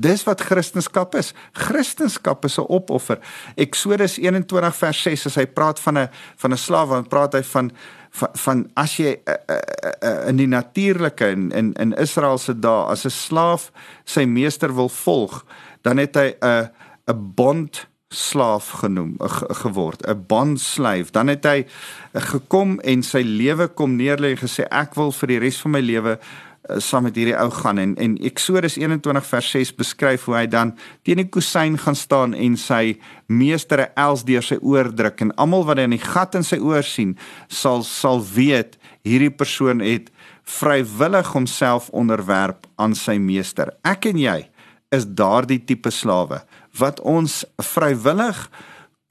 Dis 0.00 0.22
wat 0.24 0.40
Christendom 0.40 1.08
is. 1.18 1.34
Christendom 1.52 2.38
is 2.40 2.58
'n 2.58 2.64
opoffer. 2.68 3.18
Eksodus 3.54 4.16
21 4.18 4.76
vers 4.76 5.02
6 5.02 5.26
as 5.26 5.34
hy 5.34 5.46
praat 5.46 5.80
van 5.80 5.98
'n 5.98 6.08
van 6.36 6.52
'n 6.52 6.56
slaaf, 6.56 6.88
dan 6.88 7.08
praat 7.08 7.32
hy 7.32 7.42
van 7.42 7.72
van, 8.12 8.28
van 8.44 8.64
as 8.74 8.96
jy 9.00 9.14
uh, 9.24 9.34
uh, 9.48 9.60
uh, 10.04 10.28
in 10.28 10.36
die 10.36 10.48
natuurlike 10.48 11.30
in 11.32 11.50
in 11.50 11.72
in 11.80 11.94
Israel 12.00 12.38
se 12.38 12.54
dae 12.58 12.90
as 12.92 13.06
'n 13.06 13.10
slaaf 13.10 13.70
sy 14.04 14.24
meester 14.24 14.74
wil 14.74 14.88
volg, 14.88 15.44
dan 15.82 15.98
het 15.98 16.16
hy 16.16 16.28
'n 16.40 16.46
uh, 16.46 16.66
'n 17.08 17.32
bond 17.34 17.86
slaaf 18.12 18.68
genoem 18.68 19.16
geword 19.64 20.06
'n 20.06 20.24
bond 20.26 20.60
slave 20.60 21.10
dan 21.10 21.26
het 21.26 21.44
hy 21.44 21.66
gekom 22.12 22.80
en 22.80 23.02
sy 23.02 23.22
lewe 23.24 23.68
kom 23.68 23.96
neerlê 23.96 24.30
en 24.30 24.42
gesê 24.44 24.68
ek 24.68 24.94
wil 24.94 25.12
vir 25.12 25.28
die 25.28 25.38
res 25.38 25.60
van 25.60 25.70
my 25.70 25.80
lewe 25.80 26.18
saam 26.80 27.06
met 27.08 27.16
hierdie 27.16 27.36
ou 27.36 27.50
gaan 27.50 27.78
en 27.78 27.94
en 28.00 28.16
Eksodus 28.24 28.78
21 28.80 29.26
vers 29.26 29.50
6 29.50 29.74
beskryf 29.78 30.24
hoe 30.28 30.36
hy 30.36 30.46
dan 30.46 30.74
teen 31.02 31.20
die 31.20 31.28
kusyn 31.28 31.78
gaan 31.78 31.98
staan 31.98 32.34
en 32.34 32.56
sy 32.56 32.96
meester 33.26 33.88
els 33.96 34.24
deur 34.28 34.44
sy 34.44 34.58
oor 34.60 34.92
druk 34.94 35.20
en 35.24 35.34
almal 35.36 35.66
wat 35.68 35.82
in 35.82 35.96
die 35.96 36.02
gat 36.02 36.38
in 36.38 36.46
sy 36.46 36.60
oor 36.62 36.86
sien 36.86 37.16
sal 37.48 37.84
sal 37.86 38.22
weet 38.34 38.78
hierdie 39.04 39.32
persoon 39.34 39.82
het 39.84 40.10
vrywillig 40.46 41.32
homself 41.34 41.88
onderwerp 41.90 42.66
aan 42.76 42.94
sy 42.98 43.18
meester. 43.18 43.70
Ek 43.86 44.06
en 44.10 44.18
jy 44.18 44.38
is 44.92 45.06
daardie 45.06 45.62
tipe 45.64 45.90
slawe 45.90 46.42
wat 46.78 47.00
ons 47.00 47.42
vrywillig 47.62 48.46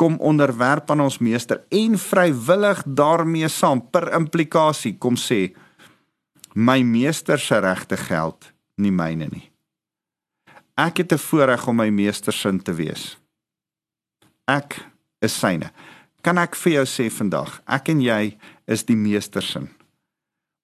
kom 0.01 0.17
onderwerp 0.17 0.89
aan 0.91 1.03
ons 1.05 1.19
meester 1.21 1.61
en 1.69 1.97
vrywillig 2.01 2.81
daarmee 2.85 3.49
saam 3.49 3.83
per 3.93 4.09
implikasie 4.17 4.95
kom 4.97 5.17
sê 5.19 5.51
my 6.53 6.81
meester 6.81 7.39
se 7.39 7.59
regte 7.59 7.97
geld, 7.97 8.51
nie 8.75 8.91
myne 8.91 9.27
nie. 9.31 9.51
Ek 10.75 10.97
het 10.97 11.13
'n 11.13 11.17
voorreg 11.17 11.67
om 11.67 11.75
my 11.75 11.89
meester 11.89 12.33
se 12.33 12.57
te 12.63 12.73
wees. 12.73 13.17
Ek 14.47 14.85
is 15.19 15.39
syne. 15.39 15.71
Kan 16.21 16.37
ek 16.37 16.55
vir 16.55 16.71
jou 16.71 16.85
sê 16.85 17.11
vandag, 17.11 17.61
ek 17.67 17.89
en 17.89 18.01
jy 18.01 18.37
is 18.67 18.83
die 18.83 18.95
meester 18.95 19.41
se. 19.41 19.67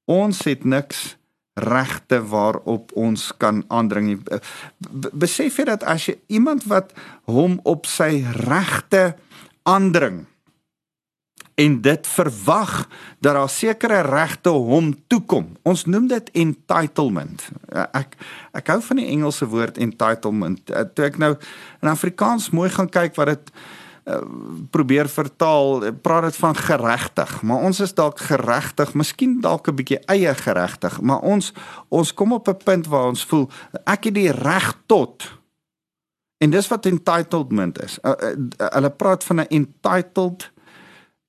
Ons 0.06 0.44
het 0.44 0.64
niks 0.64 1.18
regte 1.54 2.22
waarop 2.28 2.92
ons 2.96 3.32
kan 3.38 3.64
aandring. 3.68 4.24
Besef 5.14 5.58
jy 5.58 5.66
dat 5.66 5.84
as 5.84 6.06
jy 6.06 6.20
iemand 6.28 6.64
wat 6.64 6.94
hom 7.26 7.60
op 7.64 7.86
sy 7.86 8.24
regte 8.46 9.16
aandring 9.64 10.26
en 11.58 11.80
dit 11.82 12.08
verwag 12.08 12.74
dat 13.20 13.34
daar 13.34 13.50
sekere 13.50 14.02
regte 14.06 14.50
hom 14.50 14.92
toekom. 15.10 15.56
Ons 15.66 15.88
noem 15.90 16.06
dit 16.12 16.30
entitlement. 16.38 17.42
Ek 17.74 18.14
ek 18.58 18.70
hou 18.74 18.78
van 18.90 19.02
die 19.02 19.08
Engelse 19.10 19.48
woord 19.50 19.80
entitlement. 19.82 20.70
Eh, 20.70 20.86
toe 20.94 21.08
ek 21.10 21.18
nou 21.22 21.34
in 21.82 21.90
Afrikaans 21.90 22.52
mooi 22.54 22.70
gaan 22.74 22.90
kyk 22.90 23.18
wat 23.18 23.32
dit 23.34 23.50
uh, 24.08 24.22
probeer 24.72 25.10
vertaal, 25.10 25.92
praat 26.02 26.30
dit 26.30 26.38
van 26.42 26.56
geregtig, 26.56 27.34
maar 27.42 27.66
ons 27.70 27.82
is 27.84 27.94
dalk 27.94 28.22
geregtig, 28.30 28.94
miskien 28.94 29.40
dalk 29.42 29.68
'n 29.68 29.76
bietjie 29.76 30.00
eie 30.08 30.34
geregtig, 30.34 31.02
maar 31.02 31.26
ons 31.26 31.54
ons 31.90 32.14
kom 32.14 32.34
op 32.34 32.48
'n 32.48 32.62
punt 32.64 32.88
waar 32.88 33.10
ons 33.10 33.26
voel 33.26 33.50
ek 33.86 34.10
het 34.10 34.16
die 34.16 34.32
reg 34.32 34.74
tot 34.86 35.38
En 36.38 36.50
dis 36.50 36.68
wat 36.68 36.86
entitlement 36.86 37.82
is. 37.82 37.98
Hulle 38.58 38.90
praat 38.90 39.24
van 39.24 39.42
'n 39.42 39.50
entitled 39.50 40.52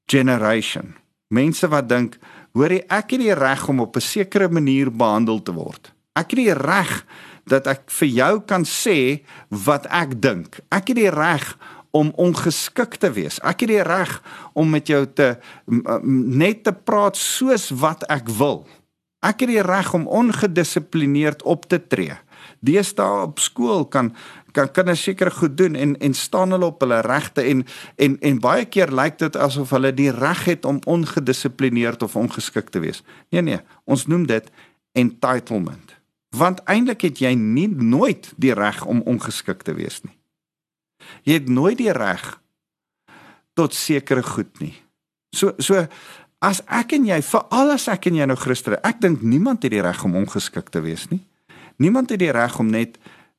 generation. 0.09 0.97
Mense 1.29 1.69
wat 1.69 1.89
dink, 1.89 2.17
hoor 2.57 2.73
jy, 2.73 2.83
ek 2.89 3.15
het 3.15 3.21
die 3.21 3.35
reg 3.37 3.69
om 3.69 3.81
op 3.85 3.97
'n 3.97 4.01
sekere 4.01 4.49
manier 4.49 4.91
behandel 4.91 5.43
te 5.43 5.53
word. 5.53 5.93
Ek 6.17 6.31
het 6.33 6.41
die 6.41 6.55
reg 6.55 7.05
dat 7.45 7.67
ek 7.67 7.91
vir 7.91 8.09
jou 8.09 8.41
kan 8.41 8.65
sê 8.65 9.25
wat 9.49 9.87
ek 9.87 10.21
dink. 10.21 10.61
Ek 10.71 10.89
het 10.89 10.97
die 10.97 11.11
reg 11.11 11.57
om 11.91 12.13
ongeskik 12.17 12.99
te 13.01 13.11
wees. 13.13 13.39
Ek 13.41 13.61
het 13.61 13.69
die 13.69 13.83
reg 13.83 14.23
om 14.53 14.71
met 14.71 14.89
jou 14.89 15.07
te 15.07 15.37
net 16.03 16.65
te 16.65 16.73
praat 16.73 17.17
soos 17.17 17.71
wat 17.71 18.05
ek 18.13 18.29
wil. 18.29 18.67
Ek 19.25 19.41
het 19.41 19.51
die 19.51 19.63
reg 19.63 19.95
om 19.95 20.07
ongedissiplineerd 20.07 21.43
op 21.43 21.67
te 21.69 21.81
tree. 21.87 22.19
Deesdae 22.61 23.25
op 23.27 23.41
skool 23.43 23.87
kan 23.87 24.13
kan 24.59 24.71
kinders 24.75 25.03
seker 25.07 25.31
goed 25.31 25.57
doen 25.59 25.77
en 25.79 25.95
en 26.03 26.15
staan 26.15 26.51
hulle 26.55 26.67
op 26.67 26.81
hulle 26.83 27.01
regte 27.07 27.45
en 27.47 27.65
en 27.97 28.17
en 28.21 28.41
baie 28.43 28.65
keer 28.67 28.91
lyk 28.95 29.19
dit 29.19 29.37
asof 29.37 29.71
hulle 29.77 29.93
die 29.95 30.11
reg 30.15 30.45
het 30.49 30.65
om 30.65 30.81
ongedissiplineerd 30.85 32.03
of 32.03 32.17
ongeskik 32.17 32.73
te 32.75 32.83
wees. 32.83 33.03
Nee 33.31 33.43
nee, 33.43 33.61
ons 33.85 34.07
noem 34.07 34.27
dit 34.27 34.51
entitlement. 34.99 35.97
Want 36.37 36.61
eintlik 36.69 37.07
het 37.07 37.23
jy 37.23 37.33
nie 37.39 37.69
nooit 37.69 38.33
die 38.37 38.55
reg 38.55 38.85
om 38.85 39.01
ongeskik 39.07 39.63
te 39.65 39.75
wees 39.79 40.03
nie. 40.05 40.17
Jy 41.23 41.41
het 41.41 41.49
nooit 41.49 41.79
die 41.79 41.93
reg 41.95 42.35
tot 43.55 43.75
sekere 43.75 44.23
goed 44.23 44.61
nie. 44.61 44.75
So 45.35 45.55
so 45.59 45.87
as 46.45 46.61
ek 46.71 46.95
en 46.99 47.07
jy 47.09 47.19
vir 47.23 47.47
alles 47.55 47.89
ek 47.91 48.11
en 48.11 48.19
jy 48.19 48.27
nou 48.31 48.39
Christen, 48.39 48.79
ek 48.87 49.01
dink 49.03 49.23
niemand 49.23 49.65
het 49.67 49.75
die 49.75 49.83
reg 49.83 50.05
om 50.05 50.19
ongeskik 50.19 50.71
te 50.75 50.83
wees 50.85 51.09
nie. 51.11 51.23
Niemand 51.79 52.11
het 52.11 52.21
die 52.23 52.33
reg 52.35 52.59
om 52.59 52.71
net 52.71 52.99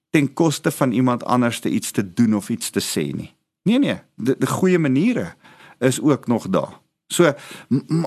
ten 0.09 0.33
koste 0.33 0.71
van 0.71 0.91
iemand 0.91 1.23
anders 1.23 1.59
te 1.59 1.69
iets 1.69 1.91
te 1.91 2.13
doen 2.13 2.35
of 2.35 2.49
iets 2.49 2.69
te 2.69 2.81
sê 2.81 3.09
nie. 3.15 3.33
Nee 3.63 3.79
nee, 3.79 3.99
die, 4.15 4.35
die 4.37 4.47
goeie 4.49 4.79
maniere 4.79 5.33
is 5.79 6.01
ook 6.01 6.27
nog 6.27 6.49
daar. 6.49 6.79
So 7.09 7.33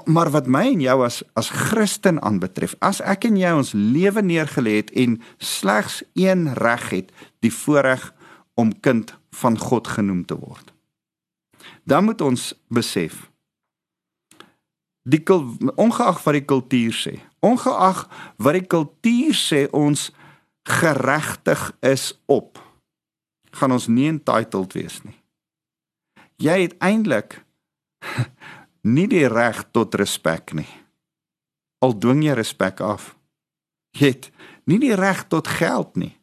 maar 0.04 0.30
wat 0.30 0.46
my 0.46 0.62
en 0.72 0.80
jou 0.80 1.04
as 1.04 1.22
as 1.34 1.50
Christen 1.50 2.20
aanbetref, 2.22 2.76
as 2.78 3.00
ek 3.02 3.26
en 3.26 3.36
jy 3.36 3.50
ons 3.50 3.72
lewe 3.74 4.22
neergelê 4.22 4.78
het 4.78 4.92
en 4.94 5.18
slegs 5.38 6.02
een 6.14 6.52
reg 6.54 6.88
het, 6.90 7.10
die 7.42 7.52
voorreg 7.52 8.12
om 8.54 8.70
kind 8.80 9.14
van 9.34 9.58
God 9.58 9.88
genoem 9.88 10.24
te 10.24 10.38
word. 10.38 10.70
Dan 11.84 12.04
moet 12.04 12.20
ons 12.20 12.52
besef 12.70 13.26
die 15.02 15.22
ongeag 15.74 16.22
wat 16.22 16.36
die 16.38 16.46
kultuur 16.46 16.94
sê, 16.94 17.16
ongeag 17.42 18.04
wat 18.38 18.54
die 18.54 18.66
kultuur 18.70 19.34
sê 19.34 19.64
ons 19.74 20.12
geregtig 20.68 21.70
is 21.80 22.12
op 22.26 22.60
gaan 23.52 23.74
ons 23.76 23.88
nie 23.92 24.08
entitled 24.08 24.72
wees 24.76 25.00
nie. 25.04 25.16
Jy 26.42 26.56
het 26.64 26.76
eintlik 26.82 27.42
nie 28.96 29.06
die 29.10 29.26
reg 29.30 29.62
tot 29.76 29.94
respek 30.00 30.54
nie. 30.56 30.68
Al 31.84 31.94
dwing 31.98 32.22
jy 32.24 32.36
respek 32.38 32.80
af. 32.84 33.12
Jy 33.98 34.14
het 34.14 34.30
nie 34.70 34.80
die 34.82 34.96
reg 34.96 35.26
tot 35.28 35.50
geld 35.50 35.96
nie. 36.00 36.14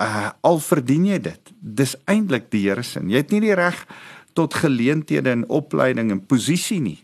Uh 0.00 0.32
al 0.46 0.62
verdien 0.64 1.04
jy 1.10 1.20
dit. 1.20 1.52
Dis 1.60 1.96
eintlik 2.08 2.48
die 2.54 2.64
Here 2.64 2.82
se. 2.86 3.02
Jy 3.04 3.20
het 3.20 3.34
nie 3.34 3.42
die 3.44 3.56
reg 3.58 3.84
tot 4.38 4.54
geleenthede 4.56 5.34
en 5.34 5.48
opleiding 5.52 6.10
en 6.14 6.24
posisie 6.26 6.80
nie. 6.80 7.00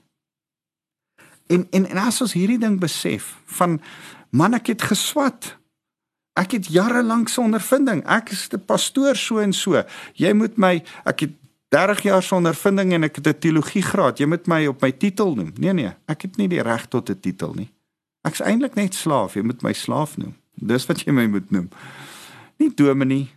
En 1.52 1.66
en 1.70 1.87
en 1.87 2.00
as 2.06 2.23
ons 2.25 2.32
hierdie 2.35 2.58
ding 2.62 2.80
besef 2.80 3.37
van 3.58 3.76
man 4.37 4.57
ek 4.59 4.75
het 4.75 4.83
geswat. 4.90 5.55
Ek 6.37 6.52
het 6.59 6.69
jare 6.69 7.02
lank 7.02 7.31
se 7.33 7.40
ondervinding. 7.40 8.05
Ek 8.05 8.31
is 8.31 8.49
'n 8.52 8.64
pastoor 8.66 9.16
so 9.16 9.38
en 9.38 9.52
so. 9.52 9.83
Jy 10.14 10.33
moet 10.33 10.57
my 10.57 10.83
ek 11.05 11.21
het 11.21 11.33
30 11.69 12.02
jaar 12.02 12.23
se 12.23 12.35
ondervinding 12.35 12.93
en 12.93 13.02
ek 13.05 13.16
het 13.16 13.26
'n 13.26 13.38
teologie 13.38 13.83
graad. 13.83 14.19
Jy 14.19 14.26
moet 14.26 14.47
my 14.47 14.66
op 14.66 14.81
my 14.81 14.93
titel 14.93 15.35
noem. 15.35 15.52
Nee 15.57 15.73
nee, 15.73 15.93
ek 16.07 16.23
het 16.23 16.37
nie 16.37 16.49
die 16.49 16.62
reg 16.62 16.87
tot 16.88 17.11
'n 17.11 17.21
titel 17.21 17.55
nie. 17.55 17.73
Ek's 18.23 18.40
eintlik 18.40 18.75
net 18.75 18.95
slaaf. 18.95 19.35
Jy 19.35 19.43
moet 19.43 19.62
my 19.62 19.73
slaaf 19.73 20.16
noem. 20.16 20.35
Dis 20.55 20.87
wat 20.87 21.00
jy 21.00 21.12
my 21.12 21.26
moet 21.26 21.50
noem. 21.50 21.69
Nie 22.59 22.75
dominee 22.75 23.31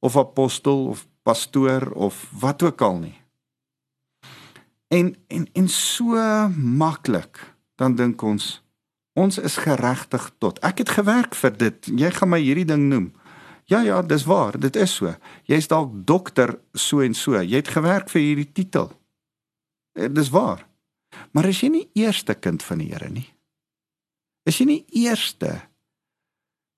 of 0.00 0.16
apostel 0.16 0.86
of 0.86 1.06
pastoor 1.22 1.90
of 1.90 2.26
wat 2.30 2.62
ook 2.62 2.80
al 2.80 2.98
nie. 2.98 3.20
En 4.88 5.16
en 5.26 5.48
en 5.52 5.68
so 5.68 6.16
maklik 6.56 7.54
dan 7.76 7.94
dink 7.94 8.22
ons 8.22 8.61
Ons 9.18 9.38
is 9.38 9.58
geregtig 9.60 10.30
tot. 10.40 10.60
Ek 10.64 10.80
het 10.80 10.92
gewerk 10.96 11.34
vir 11.36 11.52
dit. 11.56 11.90
Jy 12.00 12.10
gaan 12.16 12.32
my 12.32 12.40
hierdie 12.40 12.68
ding 12.68 12.88
noem. 12.88 13.10
Ja 13.70 13.82
ja, 13.84 14.00
dis 14.02 14.24
waar, 14.28 14.56
dit 14.60 14.76
is 14.76 14.94
so. 14.98 15.12
Jy's 15.48 15.68
dalk 15.70 15.92
dokter 16.08 16.56
so 16.74 17.00
en 17.04 17.14
so. 17.14 17.36
Jy 17.36 17.60
het 17.60 17.70
gewerk 17.72 18.10
vir 18.12 18.22
hierdie 18.24 18.50
titel. 18.52 18.90
Eh, 19.96 20.08
dis 20.08 20.32
waar. 20.32 20.64
Maar 21.32 21.50
is 21.52 21.60
jy 21.60 21.68
nie 21.72 21.88
eerste 21.94 22.34
kind 22.34 22.64
van 22.64 22.80
die 22.80 22.88
Here 22.92 23.10
nie? 23.12 23.28
Is 24.48 24.58
jy 24.58 24.66
nie 24.66 24.80
eerste 25.04 25.60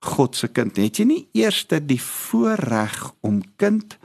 God 0.05 0.37
se 0.37 0.51
kind? 0.53 0.77
Het 0.77 1.01
jy 1.01 1.07
nie 1.09 1.23
eerste 1.39 1.79
die 1.81 2.01
voorreg 2.03 2.99
om 3.25 3.41
kind 3.57 3.97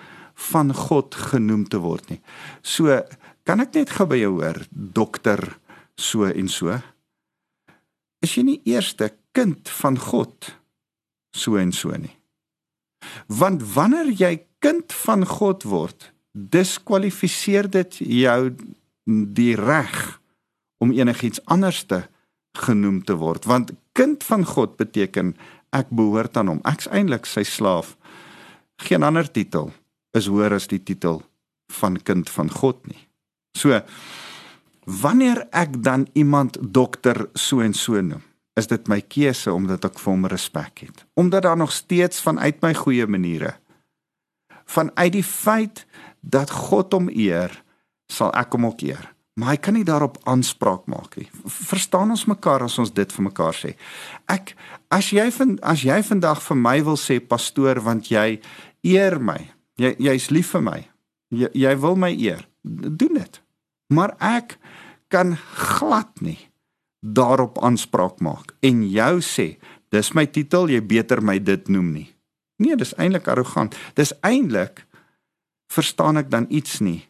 van 0.50 0.72
God 0.74 1.18
genoem 1.18 1.66
te 1.68 1.82
word 1.82 2.14
nie? 2.14 2.22
So, 2.62 3.02
kan 3.44 3.66
ek 3.66 3.74
net 3.76 3.92
gou 3.98 4.08
by 4.08 4.22
jou 4.22 4.38
hoor, 4.38 4.62
dokter 4.72 5.42
so 6.00 6.30
en 6.30 6.48
so? 6.48 6.78
Is 8.24 8.36
jy 8.36 8.44
nie 8.46 8.62
eerste 8.68 9.12
kind 9.36 9.70
van 9.80 9.98
God 10.00 10.54
so 11.36 11.60
en 11.60 11.72
so 11.76 11.96
nie. 11.96 12.16
Want 13.32 13.64
wanneer 13.76 14.12
jy 14.12 14.34
kind 14.64 14.92
van 15.06 15.26
God 15.28 15.64
word, 15.70 16.10
diskwalifiseer 16.34 17.70
dit 17.72 18.00
jou 18.04 18.40
die 19.08 19.54
reg 19.58 20.20
om 20.84 20.92
enigiets 20.96 21.42
anders 21.48 21.84
te 21.88 22.04
genoem 22.60 23.02
te 23.06 23.16
word, 23.20 23.46
want 23.48 23.72
kind 23.98 24.24
van 24.26 24.44
God 24.48 24.76
beteken 24.80 25.36
ek 25.76 25.92
behoort 25.94 26.38
aan 26.40 26.50
hom. 26.54 26.62
Ek's 26.68 26.90
eintlik 26.92 27.28
sy 27.30 27.46
slaaf. 27.46 27.96
Geen 28.82 29.06
ander 29.06 29.28
titel 29.30 29.72
is 30.18 30.30
hoër 30.32 30.58
as 30.58 30.68
die 30.72 30.82
titel 30.82 31.22
van 31.80 32.00
kind 32.02 32.30
van 32.34 32.50
God 32.50 32.82
nie. 32.90 33.02
So 33.58 33.78
wanneer 34.90 35.46
ek 35.54 35.78
dan 35.84 36.08
iemand 36.18 36.58
dokter 36.62 37.28
so 37.34 37.62
en 37.62 37.74
so 37.78 38.02
noem, 38.02 38.24
is 38.58 38.68
dit 38.68 38.88
my 38.92 39.00
keuse 39.06 39.54
omdat 39.54 39.86
ek 39.86 40.00
vir 40.02 40.12
hom 40.12 40.26
respek 40.28 40.86
het. 40.88 41.06
Omdat 41.14 41.46
daar 41.46 41.58
nog 41.58 41.72
steeds 41.72 42.22
vanuit 42.22 42.62
my 42.66 42.74
goeie 42.74 43.08
maniere 43.08 43.54
vanuit 44.70 45.14
die 45.14 45.26
feit 45.26 45.86
dat 46.20 46.52
God 46.52 46.94
hom 46.94 47.10
eer, 47.10 47.54
sal 48.12 48.34
ek 48.38 48.54
hom 48.58 48.70
ook 48.70 48.84
eer. 48.86 49.08
Maar 49.40 49.54
hy 49.54 49.60
kan 49.64 49.78
nie 49.78 49.86
daarop 49.88 50.18
aanspraak 50.28 50.90
maak 50.92 51.16
nie. 51.16 51.30
Verstaan 51.48 52.12
ons 52.12 52.26
mekaar 52.28 52.66
as 52.66 52.76
ons 52.82 52.92
dit 52.92 53.14
vir 53.16 53.26
mekaar 53.30 53.56
sê. 53.56 53.76
Ek 54.28 54.52
as 54.92 55.14
jy 55.16 55.30
vind 55.32 55.62
as 55.64 55.86
jy 55.88 56.02
vandag 56.04 56.42
vir 56.44 56.60
my 56.60 56.76
wil 56.84 57.00
sê 57.00 57.22
pastoor 57.24 57.80
want 57.86 58.12
jy 58.12 58.42
eer 58.84 59.16
my. 59.24 59.40
Jy 59.80 59.94
jy's 60.10 60.28
lief 60.36 60.52
vir 60.58 60.66
my. 60.66 60.80
Jy, 61.32 61.48
jy 61.56 61.76
wil 61.80 61.96
my 61.96 62.12
eer. 62.12 62.44
Doen 62.66 63.22
dit. 63.22 63.40
Maar 63.96 64.18
ek 64.20 64.58
kan 65.10 65.36
glad 65.56 66.22
nie 66.22 66.40
daarop 67.00 67.60
aanspraak 67.64 68.20
maak 68.24 68.54
en 68.66 68.84
jou 68.90 69.20
sê 69.24 69.56
dis 69.94 70.14
my 70.14 70.26
titel 70.30 70.70
jy 70.70 70.82
beter 70.86 71.22
my 71.26 71.40
dit 71.42 71.70
noem 71.72 71.92
nie. 71.96 72.10
Nee, 72.60 72.76
dis 72.76 72.92
eintlik 73.00 73.30
arrogant. 73.32 73.76
Dis 73.96 74.12
eintlik 74.26 74.84
verstaan 75.72 76.20
ek 76.20 76.30
dan 76.30 76.46
iets 76.50 76.80
nie 76.84 77.08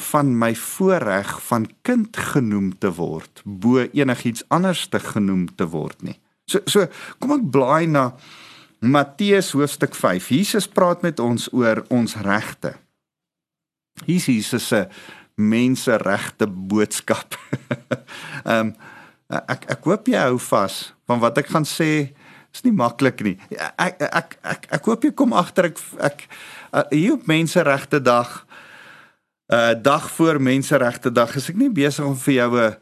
van 0.00 0.32
my 0.38 0.54
voorreg 0.56 1.34
van 1.44 1.66
kind 1.84 2.16
genoem 2.16 2.70
te 2.80 2.88
word 2.96 3.42
bo 3.44 3.84
enigiets 3.84 4.46
anders 4.48 4.86
te 4.88 5.00
genoem 5.04 5.44
te 5.60 5.68
word 5.68 6.00
nie. 6.06 6.16
So 6.48 6.64
so 6.64 6.86
kom 7.20 7.36
ek 7.36 7.50
blaai 7.52 7.86
na 7.90 8.14
Matteus 8.80 9.52
hoofstuk 9.52 9.92
5. 9.92 10.30
Jesus 10.32 10.64
praat 10.72 11.02
met 11.04 11.20
ons 11.20 11.50
oor 11.52 11.82
ons 11.92 12.16
regte. 12.24 12.78
Hier 14.06 14.16
is 14.16 14.28
Jesus 14.30 14.68
se 14.72 14.86
menseregte 15.40 16.46
boodskap. 16.46 17.36
Ehm 18.44 18.70
um, 18.70 18.74
ek 19.30 19.68
ek 19.70 19.84
hoop 19.86 20.08
jy 20.10 20.18
hou 20.18 20.40
vas 20.42 20.90
van 21.06 21.20
wat 21.22 21.36
ek 21.38 21.52
gaan 21.52 21.66
sê 21.68 22.10
is 22.50 22.64
nie 22.66 22.74
maklik 22.74 23.22
nie. 23.22 23.36
Ek 23.78 24.00
ek 24.02 24.36
ek 24.42 24.66
ek 24.78 24.88
hoop 24.90 25.06
jy 25.06 25.12
kom 25.14 25.34
agter 25.38 25.70
ek 25.70 25.78
ek 26.02 26.24
uh, 26.74 26.82
hier 26.90 27.14
op 27.14 27.28
menseregte 27.30 28.02
dag 28.02 28.40
uh 29.50 29.74
dag 29.74 30.10
voor 30.16 30.40
menseregte 30.42 31.12
dag 31.14 31.34
is 31.38 31.48
ek 31.50 31.58
nie 31.58 31.70
besig 31.70 32.06
om 32.06 32.18
vir 32.18 32.34
jou 32.34 32.50
'n 32.58 32.74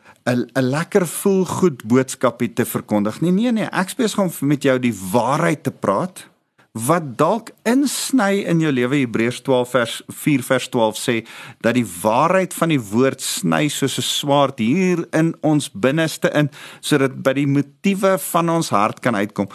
'n 0.57 0.65
lekker 0.73 1.07
voel 1.07 1.45
goed 1.45 1.85
boodskapie 1.85 2.53
te 2.53 2.65
verkondig 2.65 3.21
nie. 3.21 3.33
Nee 3.33 3.53
nee, 3.53 3.69
ek 3.73 3.97
besig 3.97 4.19
om 4.19 4.33
met 4.49 4.63
jou 4.63 4.79
die 4.79 4.95
waarheid 5.13 5.63
te 5.63 5.71
praat 5.71 6.29
wat 6.73 7.17
dalk 7.19 7.51
insny 7.67 8.45
in 8.47 8.61
jou 8.61 8.71
lewe 8.73 9.01
Hebreërs 9.03 9.41
12 9.47 9.71
vers 9.71 9.95
4 10.09 10.43
vers 10.43 10.69
12 10.69 11.01
sê 11.01 11.17
dat 11.65 11.75
die 11.75 11.87
waarheid 12.03 12.55
van 12.55 12.73
die 12.75 12.81
woord 12.81 13.23
sny 13.25 13.69
soos 13.69 13.99
'n 13.99 14.03
swaard 14.03 14.59
hier 14.59 15.07
in 15.13 15.35
ons 15.43 15.71
binneste 15.71 16.31
in 16.35 16.51
sodat 16.81 17.23
by 17.23 17.33
die 17.33 17.47
motiewe 17.47 18.19
van 18.19 18.49
ons 18.51 18.69
hart 18.69 19.01
kan 19.01 19.15
uitkom. 19.15 19.49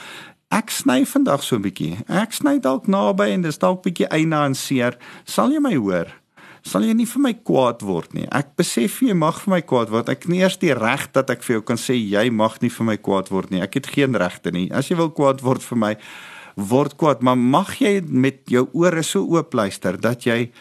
Ek 0.51 0.69
sny 0.69 1.05
vandag 1.05 1.43
so 1.43 1.55
'n 1.55 1.61
bietjie. 1.61 1.97
Ek 2.07 2.33
sny 2.33 2.59
dalk 2.59 2.87
naby 2.87 3.31
en 3.33 3.41
dis 3.41 3.57
dalk 3.57 3.83
bietjie 3.83 4.07
eina 4.09 4.45
en 4.45 4.55
seer. 4.55 4.97
Sal 5.25 5.51
jy 5.51 5.59
my 5.59 5.75
hoor? 5.75 6.07
Sal 6.63 6.83
jy 6.83 6.93
nie 6.93 7.05
vir 7.05 7.21
my 7.21 7.33
kwaad 7.33 7.81
word 7.81 8.13
nie. 8.13 8.27
Ek 8.31 8.55
besef 8.55 9.01
jy 9.01 9.13
mag 9.13 9.41
vir 9.41 9.51
my 9.51 9.61
kwaad 9.61 9.89
word. 9.89 10.09
Ek 10.09 10.27
nie 10.27 10.39
eers 10.39 10.57
die 10.57 10.73
reg 10.73 11.11
dat 11.11 11.29
ek 11.29 11.43
vir 11.43 11.55
jou 11.55 11.61
kan 11.61 11.77
sê 11.77 11.93
jy 11.93 12.29
mag 12.29 12.61
nie 12.61 12.69
vir 12.69 12.85
my 12.85 12.97
kwaad 12.97 13.29
word 13.29 13.51
nie. 13.51 13.61
Ek 13.61 13.73
het 13.73 13.87
geen 13.87 14.15
regte 14.15 14.51
nie. 14.51 14.71
As 14.71 14.87
jy 14.89 14.95
wil 14.95 15.09
kwaad 15.09 15.41
word 15.41 15.61
vir 15.61 15.77
my, 15.77 15.97
word 16.55 16.95
kwaad, 16.95 17.21
maar 17.21 17.37
mag 17.37 17.75
jy 17.81 18.01
met 18.07 18.43
jou 18.49 18.67
ore 18.73 19.03
so 19.03 19.25
oop 19.25 19.53
luister 19.53 19.97
dat 20.01 20.25
jy 20.25 20.51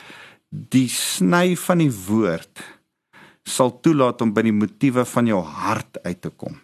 die 0.48 0.88
sny 0.88 1.56
van 1.56 1.80
die 1.80 1.92
woord 1.92 2.62
sal 3.48 3.72
toelaat 3.82 4.22
om 4.22 4.32
by 4.34 4.44
die 4.46 4.54
motiewe 4.54 5.04
van 5.08 5.26
jou 5.26 5.40
hart 5.42 5.98
uit 6.04 6.20
te 6.22 6.30
kom. 6.30 6.58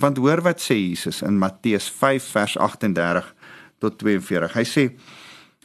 Want 0.00 0.18
hoor 0.18 0.42
wat 0.44 0.60
sê 0.60 0.76
Jesus 0.76 1.22
in 1.22 1.38
Matteus 1.38 1.88
5 1.90 2.30
vers 2.34 2.56
38 2.58 3.28
tot 3.82 3.98
42. 4.00 4.54
Hy 4.56 4.64
sê: 4.66 4.84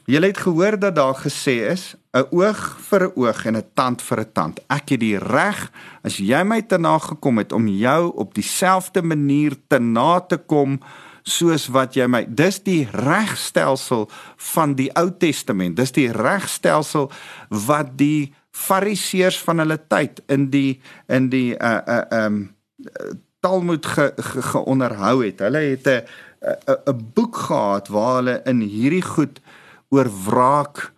"Julle 0.05 0.27
het 0.27 0.37
gehoor 0.37 0.79
dat 0.79 0.95
daar 0.95 1.15
gesê 1.15 1.71
is: 1.71 1.95
'n 2.13 2.27
oog 2.31 2.77
vir 2.89 3.07
'n 3.07 3.11
oog 3.15 3.45
en 3.45 3.57
'n 3.57 3.69
tand 3.73 4.01
vir 4.01 4.19
'n 4.19 4.31
tand. 4.33 4.59
Ek 4.69 4.89
het 4.89 4.99
die 4.99 5.17
reg 5.17 5.71
as 6.03 6.17
jy 6.17 6.43
my 6.43 6.61
te 6.61 6.77
na 6.77 6.97
gekom 6.97 7.37
het 7.37 7.51
om 7.51 7.67
jou 7.67 8.11
op 8.15 8.33
dieselfde 8.33 9.01
manier 9.01 9.55
te 9.67 9.79
na 9.79 10.19
te 10.19 10.37
kom." 10.37 10.79
Soos 11.27 11.67
wat 11.75 11.97
jy 11.97 12.07
my 12.09 12.23
dis 12.27 12.61
die 12.63 12.87
regstelsel 12.95 14.07
van 14.53 14.75
die 14.79 14.89
Ou 14.99 15.09
Testament 15.19 15.77
dis 15.79 15.93
die 15.95 16.09
regstelsel 16.15 17.09
wat 17.67 17.95
die 17.99 18.33
fariseërs 18.55 19.39
van 19.45 19.63
hulle 19.63 19.79
tyd 19.91 20.21
in 20.33 20.47
die 20.53 20.79
in 21.13 21.31
die 21.33 21.51
uh 21.55 21.81
uh 21.97 22.25
um 22.25 22.45
Talmud 23.43 23.85
ge, 23.85 24.11
ge, 24.17 24.41
geonderhou 24.41 25.21
het 25.25 25.43
hulle 25.45 25.61
het 25.75 25.87
'n 25.87 26.01
'n 26.41 26.93
'n 26.93 27.11
boek 27.13 27.35
gehad 27.35 27.87
waar 27.87 28.15
hulle 28.15 28.41
in 28.45 28.61
hierdie 28.61 29.05
goed 29.05 29.41
oor 29.89 30.09
wraak 30.25 30.93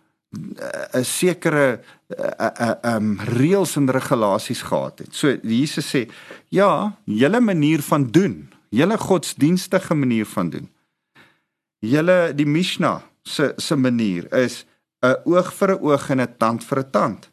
'n 0.94 1.04
sekere 1.04 1.80
'n 2.08 2.52
'n 2.68 2.76
um 2.94 3.18
reëls 3.20 3.76
en 3.76 3.90
regulasies 3.90 4.62
gehad 4.62 4.98
het. 4.98 5.14
So 5.14 5.36
Jesus 5.42 5.94
sê, 5.94 6.08
ja, 6.48 6.96
julle 7.04 7.40
manier 7.40 7.82
van 7.82 8.10
doen 8.10 8.49
julle 8.70 8.98
godsdienstige 8.98 9.94
manier 9.94 10.26
van 10.26 10.50
doen. 10.50 10.68
Julle 11.80 12.32
die 12.36 12.46
Mishnah 12.46 13.02
se 13.22 13.52
se 13.56 13.76
manier 13.76 14.32
is 14.34 14.64
'n 15.02 15.16
oog 15.24 15.52
vir 15.52 15.70
'n 15.74 15.82
oog 15.82 16.10
en 16.10 16.20
'n 16.20 16.36
tand 16.38 16.64
vir 16.64 16.78
'n 16.78 16.90
tand. 16.90 17.30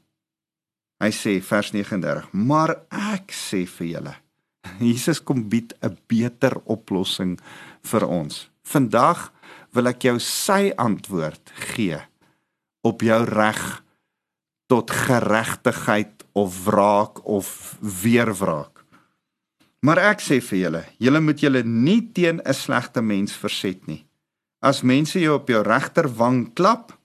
Hy 0.99 1.11
sê 1.11 1.41
vers 1.41 1.71
39, 1.71 2.33
maar 2.33 2.75
ek 2.89 3.31
sê 3.31 3.67
vir 3.67 3.87
julle, 3.87 4.15
Jesus 4.79 5.19
kom 5.23 5.49
bied 5.49 5.73
'n 5.81 5.97
beter 6.07 6.57
oplossing 6.65 7.39
vir 7.83 8.07
ons. 8.07 8.49
Vandag 8.63 9.31
wil 9.73 9.87
ek 9.87 10.01
jou 10.01 10.19
sy 10.19 10.73
antwoord 10.77 11.51
gee 11.75 11.99
op 12.81 13.01
jou 13.01 13.23
reg 13.25 13.83
tot 14.67 14.91
geregtigheid 14.91 16.23
of 16.33 16.65
wraak 16.65 17.25
of 17.25 17.77
weerwraak. 17.79 18.76
Maar 19.85 20.01
ek 20.11 20.23
sê 20.25 20.39
vir 20.41 20.59
julle, 20.59 20.83
julle 20.97 21.21
moet 21.21 21.41
julle 21.41 21.63
nie 21.63 22.01
teen 22.13 22.41
'n 22.41 22.53
slegte 22.53 23.01
mens 23.01 23.33
verset 23.33 23.87
nie. 23.87 24.05
As 24.61 24.81
mense 24.81 25.19
jou 25.19 25.35
op 25.35 25.47
jou 25.47 25.61
regter 25.63 26.07
wang 26.09 26.53
klap, 26.53 26.97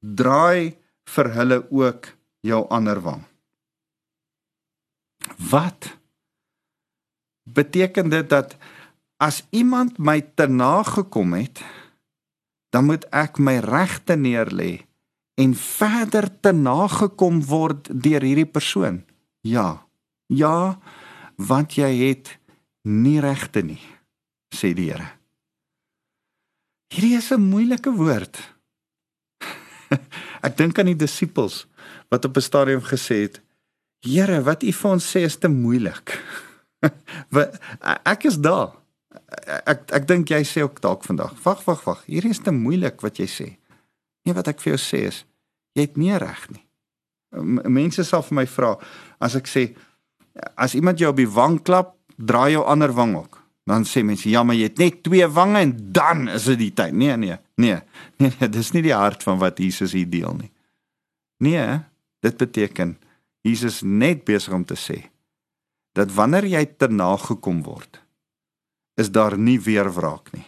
draai 0.00 0.76
vir 1.06 1.26
hulle 1.34 1.66
ook 1.70 2.06
jou 2.40 2.66
ander 2.70 3.00
wang. 3.00 3.24
Wat 5.50 5.96
beteken 7.42 8.08
dit 8.08 8.28
dat 8.30 8.56
as 9.16 9.42
iemand 9.50 9.98
my 9.98 10.20
te 10.34 10.46
nagekom 10.46 11.32
het, 11.32 11.62
dan 12.70 12.86
moet 12.86 13.06
ek 13.10 13.38
my 13.38 13.58
regte 13.64 14.16
neerlê 14.16 14.86
en 15.34 15.54
verder 15.54 16.28
te 16.40 16.52
nagekom 16.52 17.42
word 17.44 17.88
deur 17.90 18.22
hierdie 18.22 18.48
persoon? 18.48 19.04
Ja. 19.40 19.82
Ja, 20.26 20.78
want 21.36 21.76
jy 21.76 21.90
het 22.08 22.38
nie 22.82 23.20
regte 23.20 23.62
nie 23.62 23.82
sê 24.56 24.72
die 24.76 24.90
Here. 24.90 25.10
Hierdie 26.92 27.16
is 27.16 27.30
'n 27.30 27.40
moeilike 27.40 27.92
woord. 27.92 28.36
Ek 30.46 30.56
dink 30.56 30.78
aan 30.78 30.92
die 30.92 30.96
disippels 30.96 31.66
wat 32.08 32.24
op 32.24 32.36
'n 32.36 32.40
stadium 32.40 32.80
gesê 32.80 33.26
het: 33.26 33.40
"Here, 34.00 34.42
wat 34.42 34.62
U 34.62 34.72
vir 34.72 34.90
ons 34.90 35.04
sê 35.04 35.20
is 35.24 35.36
te 35.36 35.48
moeilik." 35.48 36.22
ek 38.12 38.24
is 38.24 38.38
daar. 38.38 38.76
Ek 39.66 39.90
ek 39.90 40.06
dink 40.06 40.28
jy 40.30 40.42
sê 40.44 40.62
ook 40.62 40.80
dalk 40.80 41.04
vandag. 41.04 41.34
Wag, 41.42 41.64
wag, 41.64 41.84
wag. 41.84 42.04
Hierdie 42.06 42.30
is 42.30 42.38
te 42.38 42.52
moeilik 42.52 43.00
wat 43.00 43.18
jy 43.18 43.26
sê. 43.26 43.58
Nee, 44.24 44.34
wat 44.34 44.48
ek 44.48 44.60
vir 44.60 44.76
jou 44.76 44.80
sê 44.80 45.06
is 45.06 45.24
jy 45.74 45.82
het 45.82 45.96
nie 45.96 46.16
reg 46.16 46.48
nie. 46.50 46.64
Mense 47.68 48.04
sal 48.04 48.22
vir 48.22 48.34
my 48.34 48.46
vra 48.46 48.78
as 49.18 49.34
ek 49.34 49.46
sê 49.46 49.74
as 50.54 50.74
iemand 50.74 50.98
jou 50.98 51.10
op 51.10 51.16
die 51.16 51.30
wang 51.30 51.58
klap, 51.62 51.94
draai 52.16 52.52
jou 52.56 52.64
ander 52.64 52.92
wang 52.92 53.16
ook. 53.16 53.40
Dan 53.66 53.84
sê 53.84 54.04
mense, 54.06 54.28
ja, 54.30 54.44
maar 54.46 54.54
jy 54.54 54.68
het 54.68 54.78
net 54.78 55.02
twee 55.02 55.26
wange 55.26 55.58
en 55.58 55.72
dan 55.92 56.28
is 56.30 56.46
dit 56.52 56.58
die 56.58 56.72
tyd. 56.72 56.94
Nee, 56.94 57.16
nee. 57.16 57.38
Nee. 57.56 57.80
Nee, 58.18 58.32
nee, 58.40 58.48
dis 58.48 58.70
nie 58.72 58.80
die 58.80 58.94
hart 58.96 59.20
van 59.26 59.36
wat 59.42 59.58
Jesus 59.60 59.92
hier 59.92 60.08
deel 60.08 60.32
nie. 60.38 60.48
Nee, 61.44 61.80
dit 62.24 62.36
beteken 62.40 62.94
Jesus 63.44 63.82
net 63.84 64.24
besig 64.24 64.54
om 64.56 64.64
te 64.64 64.76
sê 64.80 65.02
dat 65.96 66.12
wanneer 66.12 66.44
jy 66.48 66.62
te 66.76 66.88
nagekom 66.92 67.62
word, 67.64 68.00
is 69.00 69.08
daar 69.12 69.36
nie 69.36 69.58
weer 69.60 69.88
wraak 69.92 70.32
nie. 70.32 70.44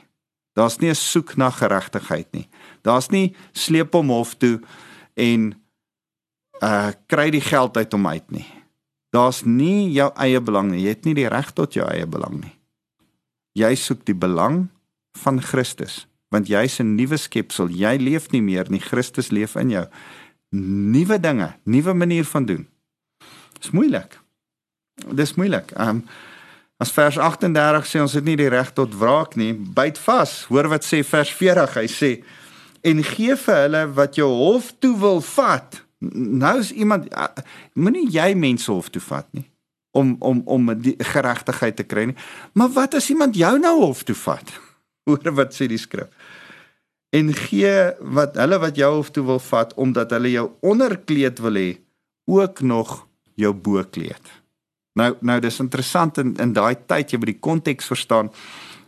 Daar's 0.56 0.78
nie 0.80 0.90
'n 0.90 0.94
soek 0.94 1.36
na 1.36 1.50
geregtigheid 1.50 2.32
nie. 2.32 2.48
Daar's 2.82 3.08
nie 3.10 3.36
sleep 3.52 3.92
hom 3.92 4.08
hof 4.08 4.34
toe 4.36 4.60
en 5.14 5.54
uh 6.62 6.90
kry 7.06 7.30
die 7.30 7.40
geld 7.40 7.76
uit 7.76 7.92
hom 7.92 8.06
uit 8.06 8.30
nie. 8.30 8.46
Daar's 9.14 9.44
nie 9.44 9.88
jou 9.94 10.10
eie 10.20 10.40
belang 10.40 10.70
nie. 10.72 10.82
Jy 10.84 10.94
het 10.94 11.04
nie 11.08 11.16
die 11.16 11.28
reg 11.32 11.52
tot 11.56 11.76
jou 11.76 11.86
eie 11.88 12.06
belang 12.06 12.40
nie. 12.42 12.54
Jy 13.58 13.72
soek 13.80 14.04
die 14.06 14.16
belang 14.16 14.68
van 15.18 15.40
Christus, 15.42 16.06
want 16.30 16.48
jy's 16.48 16.78
'n 16.80 16.94
nuwe 16.94 17.16
skepsel. 17.16 17.68
Jy 17.68 17.96
leef 17.96 18.30
nie 18.30 18.42
meer 18.42 18.70
nie, 18.70 18.80
Christus 18.80 19.30
leef 19.30 19.56
in 19.56 19.70
jou. 19.70 19.86
Nuwe 20.52 21.18
dinge, 21.20 21.54
nuwe 21.64 21.94
manier 21.94 22.24
van 22.24 22.44
doen. 22.44 22.66
Dis 23.60 23.70
moeilik. 23.70 24.18
Dis 25.14 25.34
moeilik. 25.34 25.72
Ehm 25.76 25.88
um, 25.88 26.04
as 26.78 26.92
vers 26.92 27.18
38 27.18 27.86
sê 27.86 28.00
ons 28.00 28.12
het 28.12 28.24
nie 28.24 28.36
die 28.36 28.48
reg 28.48 28.72
tot 28.72 28.94
wraak 28.94 29.34
nie, 29.36 29.52
byt 29.54 29.98
vas. 29.98 30.44
Hoor 30.44 30.68
wat 30.68 30.84
sê 30.84 31.02
vers 31.02 31.32
40. 31.32 31.74
Hy 31.74 31.86
sê 31.86 32.22
en 32.82 33.02
gee 33.02 33.36
vir 33.36 33.56
hulle 33.64 33.82
wat 33.96 34.14
jou 34.14 34.28
hof 34.30 34.72
toe 34.78 34.94
wil 34.98 35.20
vat. 35.20 35.82
Nou 35.98 36.58
is 36.60 36.72
iemand 36.72 37.08
moenie 37.74 38.06
jy 38.14 38.32
mense 38.38 38.70
hof 38.70 38.90
toe 38.94 39.02
vat 39.02 39.26
nie 39.34 39.48
om 39.98 40.16
om 40.18 40.42
om 40.46 40.70
die 40.78 40.94
geregtigheid 40.98 41.76
te 41.76 41.86
kry 41.86 42.08
nie. 42.10 42.18
Maar 42.52 42.70
wat 42.76 42.94
as 42.94 43.10
iemand 43.10 43.36
jou 43.36 43.54
nou 43.58 43.74
hof 43.80 44.04
toe 44.06 44.14
vat? 44.14 44.52
Hoor 45.08 45.32
wat 45.34 45.56
sê 45.56 45.66
die 45.70 45.80
skrif. 45.80 46.10
En 47.10 47.32
gee 47.34 47.74
wat 48.14 48.36
hulle 48.36 48.58
wat 48.62 48.76
jou 48.76 48.90
hof 48.98 49.10
toe 49.10 49.24
wil 49.26 49.42
vat 49.42 49.74
omdat 49.80 50.12
hulle 50.14 50.34
jou 50.34 50.48
onderkleed 50.60 51.40
wil 51.40 51.56
hê, 51.56 51.68
ook 52.28 52.60
nog 52.60 53.06
jou 53.40 53.52
bokleed. 53.54 54.34
Nou 54.98 55.14
nou 55.20 55.38
dis 55.40 55.60
interessant 55.64 56.18
in 56.22 56.34
in 56.42 56.52
daai 56.52 56.76
tyd 56.86 57.12
jy 57.14 57.18
moet 57.18 57.34
die 57.34 57.44
konteks 57.50 57.90
verstaan. 57.90 58.30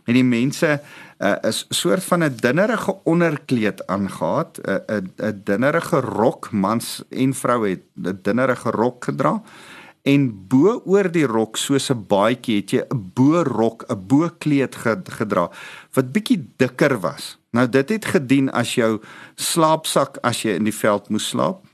En 0.05 0.17
die 0.17 0.27
mense 0.27 0.79
uh, 1.21 1.35
is 1.41 1.65
soort 1.69 2.03
van 2.03 2.23
'n 2.23 2.35
dinnerige 2.35 2.95
onderkleed 3.03 3.87
aangetree, 3.87 4.61
'n 4.65 4.81
'n 4.87 5.13
'n 5.17 5.41
dinnerige 5.43 5.99
rok, 5.99 6.51
mans 6.51 7.03
en 7.09 7.33
vroue 7.33 7.69
het 7.69 7.83
'n 7.95 8.19
dinnerige 8.21 8.71
rok 8.71 9.05
gedra 9.05 9.41
en 10.01 10.47
bo 10.47 10.81
oor 10.85 11.11
die 11.11 11.25
rok 11.25 11.57
soos 11.57 11.91
'n 11.91 12.05
baadjie 12.07 12.55
het 12.61 12.71
jy 12.71 12.81
'n 12.89 13.11
bo-rok, 13.13 13.85
'n 13.89 14.07
bo-kleed 14.07 14.75
gedra 15.05 15.49
wat 15.93 16.11
bietjie 16.11 16.53
dikker 16.57 16.99
was. 16.99 17.37
Nou 17.51 17.69
dit 17.69 17.89
het 17.89 18.05
gedien 18.05 18.51
as 18.51 18.75
jou 18.75 19.01
slaapsak 19.35 20.17
as 20.21 20.41
jy 20.41 20.55
in 20.55 20.63
die 20.63 20.75
veld 20.75 21.09
moes 21.09 21.27
slaap. 21.27 21.65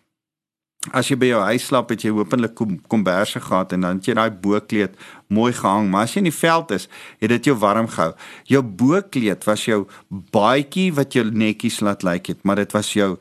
As 0.95 1.09
jy 1.09 1.17
by 1.19 1.27
jou 1.31 1.39
huis 1.49 1.65
slaap, 1.67 1.89
het 1.91 2.03
jy 2.05 2.13
hopelik 2.15 2.53
kom 2.55 2.77
komberse 2.87 3.41
gehad 3.43 3.73
en 3.75 3.83
dan 3.83 3.97
het 3.97 4.07
jy 4.07 4.13
daai 4.15 4.31
bo-kleed 4.31 4.93
mooi 5.33 5.51
gehang, 5.51 5.89
maar 5.91 6.05
as 6.05 6.13
jy 6.15 6.21
in 6.21 6.29
die 6.29 6.37
veld 6.37 6.71
is, 6.71 6.85
het 7.19 7.33
dit 7.33 7.49
jou 7.49 7.57
warm 7.59 7.89
gehou. 7.91 8.13
Jou 8.47 8.61
bo-kleed 8.63 9.43
was 9.49 9.65
jou 9.67 9.81
baadjie 10.07 10.93
wat 10.95 11.17
jou 11.17 11.25
netjies 11.27 11.81
laat 11.83 12.05
lyk 12.07 12.31
het, 12.31 12.39
maar 12.47 12.61
dit 12.61 12.77
was 12.77 12.93
jou 12.95 13.17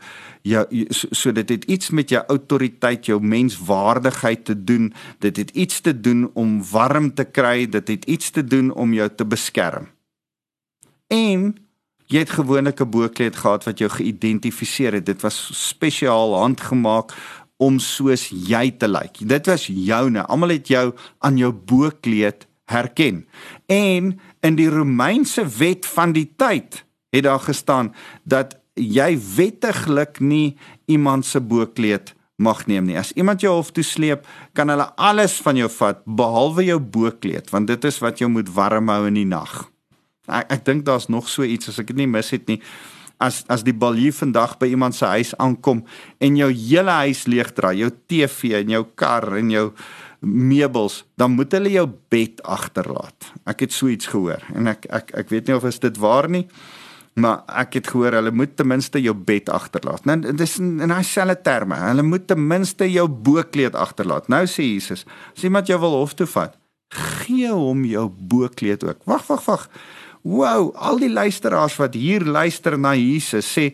ja 0.47 0.63
so, 0.95 1.11
so 1.11 1.33
dit 1.35 1.49
het 1.51 1.65
iets 1.65 1.91
met 1.91 2.13
jou 2.13 2.23
autoriteit, 2.29 3.09
jou 3.11 3.19
menswaardigheid 3.19 4.45
te 4.45 4.55
doen. 4.65 4.93
Dit 5.19 5.37
het 5.37 5.51
iets 5.51 5.81
te 5.81 6.01
doen 6.01 6.29
om 6.35 6.61
warm 6.71 7.15
te 7.15 7.25
kry, 7.25 7.67
dit 7.67 7.89
het 7.89 8.05
iets 8.05 8.31
te 8.31 8.45
doen 8.45 8.71
om 8.73 8.95
jou 8.95 9.09
te 9.11 9.27
beskerm. 9.27 9.91
En 11.11 11.57
jy 12.07 12.23
het 12.23 12.31
gewoonlik 12.31 12.81
'n 12.81 12.91
boekleed 12.91 13.37
gehad 13.37 13.65
wat 13.65 13.79
jou 13.79 13.91
geïdentifiseer 13.91 14.93
het. 14.93 15.07
Dit 15.07 15.21
was 15.21 15.51
spesiaal 15.69 16.35
handgemaak 16.35 17.13
om 17.57 17.79
soos 17.81 18.29
jy 18.31 18.71
te 18.79 18.89
lyk. 18.89 19.23
Dit 19.29 19.49
was 19.51 19.67
joune. 19.71 20.25
Almal 20.27 20.57
het 20.59 20.69
jou 20.69 20.91
aan 21.25 21.39
jou 21.41 21.53
boekleed 21.53 22.47
herken. 22.71 23.25
En 23.67 24.17
in 24.41 24.59
die 24.59 24.69
Romeinse 24.71 25.47
wet 25.59 25.87
van 25.87 26.13
die 26.17 26.29
tyd 26.37 26.83
het 27.15 27.25
daar 27.25 27.41
gestaan 27.41 27.95
dat 28.25 28.59
jy 28.75 29.15
wettiglik 29.37 30.21
nie 30.21 30.57
iemand 30.85 31.27
se 31.27 31.41
boekleed 31.41 32.13
mag 32.37 32.67
neem 32.69 32.85
nie. 32.85 32.99
As 32.99 33.15
iemand 33.17 33.41
jou 33.41 33.55
hof 33.57 33.73
toe 33.73 33.85
sleep, 33.87 34.27
kan 34.53 34.69
hulle 34.69 34.91
alles 35.01 35.39
van 35.45 35.57
jou 35.57 35.71
vat 35.79 36.03
behalwe 36.05 36.67
jou 36.67 36.79
boekleed, 36.81 37.49
want 37.53 37.71
dit 37.71 37.89
is 37.89 38.01
wat 38.05 38.21
jou 38.21 38.29
moet 38.31 38.51
warm 38.53 38.93
hou 38.93 39.07
in 39.09 39.17
die 39.17 39.29
nag. 39.29 39.65
Ek 40.27 40.53
ek 40.59 40.67
dink 40.67 40.85
daar's 40.85 41.09
nog 41.09 41.31
so 41.33 41.47
iets 41.47 41.71
as 41.73 41.81
ek 41.81 41.95
dit 41.95 42.03
nie 42.03 42.11
mis 42.11 42.35
het 42.35 42.45
nie. 42.51 42.61
As 43.19 43.45
as 43.53 43.65
die 43.65 43.75
balie 43.75 44.13
vandag 44.13 44.59
by 44.61 44.69
iemand 44.73 44.97
se 44.97 45.09
huis 45.09 45.35
aankom 45.41 45.85
en 46.21 46.37
jou 46.37 46.51
hele 46.53 46.97
huis 47.07 47.25
leegdra, 47.27 47.73
jou 47.73 47.91
TV 48.09 48.53
en 48.61 48.75
jou 48.77 48.83
kar 48.95 49.31
en 49.39 49.51
jou 49.51 49.71
meubels, 50.21 51.05
dan 51.17 51.37
moet 51.37 51.53
hulle 51.53 51.71
jou 51.73 51.87
bed 52.13 52.43
agterlaat. 52.43 53.33
Ek 53.47 53.67
het 53.67 53.73
so 53.73 53.89
iets 53.89 54.11
gehoor 54.13 54.43
en 54.55 54.69
ek 54.73 54.89
ek 54.91 55.15
ek 55.25 55.33
weet 55.33 55.49
nie 55.49 55.57
of 55.57 55.65
dit 55.81 56.03
waar 56.03 56.29
nie 56.29 56.47
maar 57.17 57.45
ek 57.49 57.79
het 57.79 57.89
gehoor 57.89 58.19
hulle 58.19 58.31
moet 58.35 58.53
ten 58.59 58.69
minste 58.69 59.01
jou 59.01 59.15
bed 59.17 59.49
agterlaat. 59.49 60.05
Nou 60.05 60.19
dis 60.21 60.59
in, 60.61 60.75
in 60.85 60.93
daai 60.93 61.05
selfde 61.07 61.39
terme. 61.47 61.79
Hulle 61.81 62.05
moet 62.05 62.27
ten 62.29 62.43
minste 62.49 62.89
jou 62.93 63.07
boekleed 63.09 63.77
agterlaat. 63.79 64.29
Nou 64.33 64.43
sê 64.51 64.67
Jesus, 64.69 65.07
as 65.33 65.47
iemand 65.49 65.71
jou 65.71 65.79
wil 65.81 65.97
hof 65.97 66.13
toe 66.19 66.29
vat, 66.29 66.59
gee 66.93 67.49
hom 67.49 67.87
jou 67.89 68.05
boekleed 68.29 68.85
ook. 68.85 69.01
Wag, 69.09 69.25
wag, 69.31 69.47
wag. 69.49 69.65
Wow, 70.27 70.73
al 70.75 70.99
die 70.99 71.13
luisteraars 71.13 71.77
wat 71.79 71.95
hier 71.95 72.25
luister 72.27 72.75
na 72.79 72.97
Jesus 72.99 73.47
sê 73.47 73.71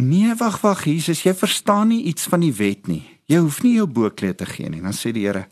Nee, 0.00 0.32
wag, 0.38 0.60
wag, 0.62 0.86
Jesus, 0.88 1.20
jy 1.26 1.34
verstaan 1.36 1.90
nie 1.92 2.06
iets 2.08 2.30
van 2.32 2.40
die 2.40 2.52
wet 2.56 2.86
nie. 2.88 3.02
Jy 3.28 3.42
hoef 3.44 3.58
nie 3.60 3.74
jou 3.76 3.84
boekleed 3.90 4.38
te 4.40 4.46
gee 4.48 4.70
nie. 4.72 4.80
Dan 4.80 4.94
sê 4.96 5.10
die 5.12 5.26
Here, 5.26 5.42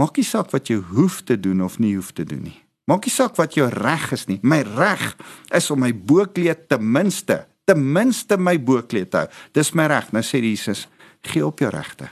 maak 0.00 0.16
nie 0.18 0.26
saak 0.26 0.50
wat 0.50 0.66
jy 0.66 0.80
hoef 0.90 1.20
te 1.28 1.36
doen 1.38 1.60
of 1.62 1.76
nie 1.78 1.92
hoef 1.94 2.10
te 2.16 2.24
doen 2.26 2.42
nie. 2.48 2.56
Maak 2.90 3.06
nie 3.06 3.14
saak 3.14 3.36
wat 3.38 3.54
jou 3.54 3.68
reg 3.70 4.08
is 4.16 4.26
nie. 4.26 4.40
My 4.42 4.64
reg 4.66 5.12
is 5.54 5.70
om 5.70 5.84
my 5.84 5.92
boekleed 5.92 6.66
ten 6.72 6.82
minste, 6.82 7.44
ten 7.68 7.84
minste 7.84 8.40
my 8.40 8.56
boekleed 8.58 9.12
te 9.12 9.22
hou. 9.22 9.30
Dis 9.54 9.74
my 9.78 9.86
reg. 9.92 10.10
Nou 10.16 10.24
sê 10.26 10.40
Jesus, 10.42 10.88
gee 11.28 11.44
op 11.46 11.62
jou 11.62 11.70
regte. 11.70 12.08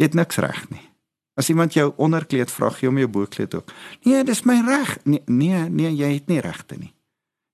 Jy 0.00 0.08
het 0.08 0.16
niks 0.16 0.40
reg 0.40 0.64
nie. 0.72 0.86
As 1.34 1.48
iemand 1.48 1.72
jou 1.72 1.92
onderkleed 1.96 2.50
vra, 2.50 2.68
gee 2.70 2.88
hom 2.88 2.98
jou 3.00 3.08
boekleed 3.08 3.54
ook. 3.54 3.72
Nee, 4.04 4.24
dis 4.24 4.42
my 4.44 4.58
reg. 4.66 4.98
Nee, 5.04 5.22
nee, 5.26 5.68
nee, 5.68 5.94
jy 5.96 6.12
het 6.14 6.26
nie 6.28 6.40
regte 6.44 6.76
nie. 6.76 6.92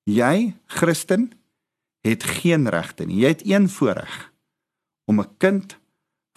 Jy, 0.09 0.55
Christen, 0.67 1.31
het 2.07 2.25
geen 2.25 2.69
regte 2.69 3.07
nie. 3.07 3.21
Jy 3.23 3.29
het 3.37 3.45
een 3.47 3.69
voorreg 3.69 4.33
om 5.05 5.21
'n 5.21 5.37
kind 5.37 5.79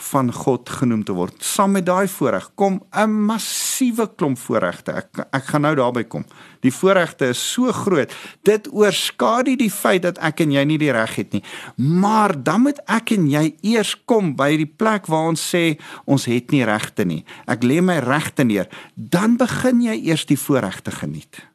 van 0.02 0.32
God 0.34 0.70
genoem 0.70 1.04
te 1.06 1.14
word. 1.16 1.36
Saam 1.44 1.76
met 1.78 1.86
daai 1.86 2.08
voorreg 2.10 2.50
kom 2.56 2.82
'n 2.92 3.26
massiewe 3.28 4.08
klomp 4.16 4.38
voorregte. 4.38 4.92
Ek 4.92 5.28
ek 5.32 5.46
gaan 5.46 5.62
nou 5.62 5.76
daarby 5.76 6.04
kom. 6.04 6.26
Die 6.62 6.74
voorregte 6.74 7.30
is 7.30 7.52
so 7.52 7.72
groot. 7.72 8.14
Dit 8.44 8.68
oorskadu 8.72 9.56
die 9.56 9.72
feit 9.72 10.02
dat 10.02 10.18
ek 10.18 10.40
en 10.40 10.52
jy 10.52 10.64
nie 10.64 10.78
die 10.78 10.92
reg 10.92 11.16
het 11.16 11.34
nie. 11.34 11.44
Maar 11.76 12.44
dan 12.44 12.62
moet 12.62 12.80
ek 12.88 13.12
en 13.12 13.30
jy 13.30 13.56
eers 13.62 13.96
kom 14.06 14.36
by 14.36 14.58
die 14.58 14.74
plek 14.78 15.08
waar 15.08 15.28
ons 15.30 15.56
sê 15.56 15.80
ons 16.06 16.26
het 16.26 16.52
nie 16.52 16.66
regte 16.66 17.06
nie. 17.06 17.26
Ek 17.48 17.64
lê 17.64 17.82
my 17.82 18.00
regte 18.00 18.44
neer. 18.44 18.68
Dan 18.96 19.38
begin 19.38 19.82
jy 19.82 20.02
eers 20.06 20.26
die 20.26 20.38
voorregte 20.38 20.92
geniet. 20.92 21.52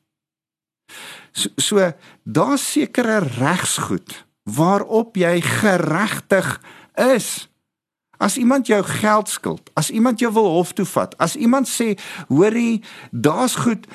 So, 1.32 1.48
so 1.56 1.92
daar's 2.24 2.72
sekere 2.72 3.18
regsgoed 3.18 4.24
waarop 4.46 5.16
jy 5.16 5.40
geregtig 5.42 6.60
is. 6.94 7.48
As 8.18 8.36
iemand 8.40 8.66
jou 8.66 8.82
geld 8.82 9.28
skuld, 9.28 9.70
as 9.74 9.90
iemand 9.90 10.20
jou 10.20 10.32
wil 10.32 10.48
hof 10.58 10.72
toe 10.72 10.86
vat, 10.88 11.16
as 11.18 11.36
iemand 11.36 11.68
sê, 11.68 11.94
hoorie, 12.28 12.82
daar's 13.10 13.58
goed 13.66 13.86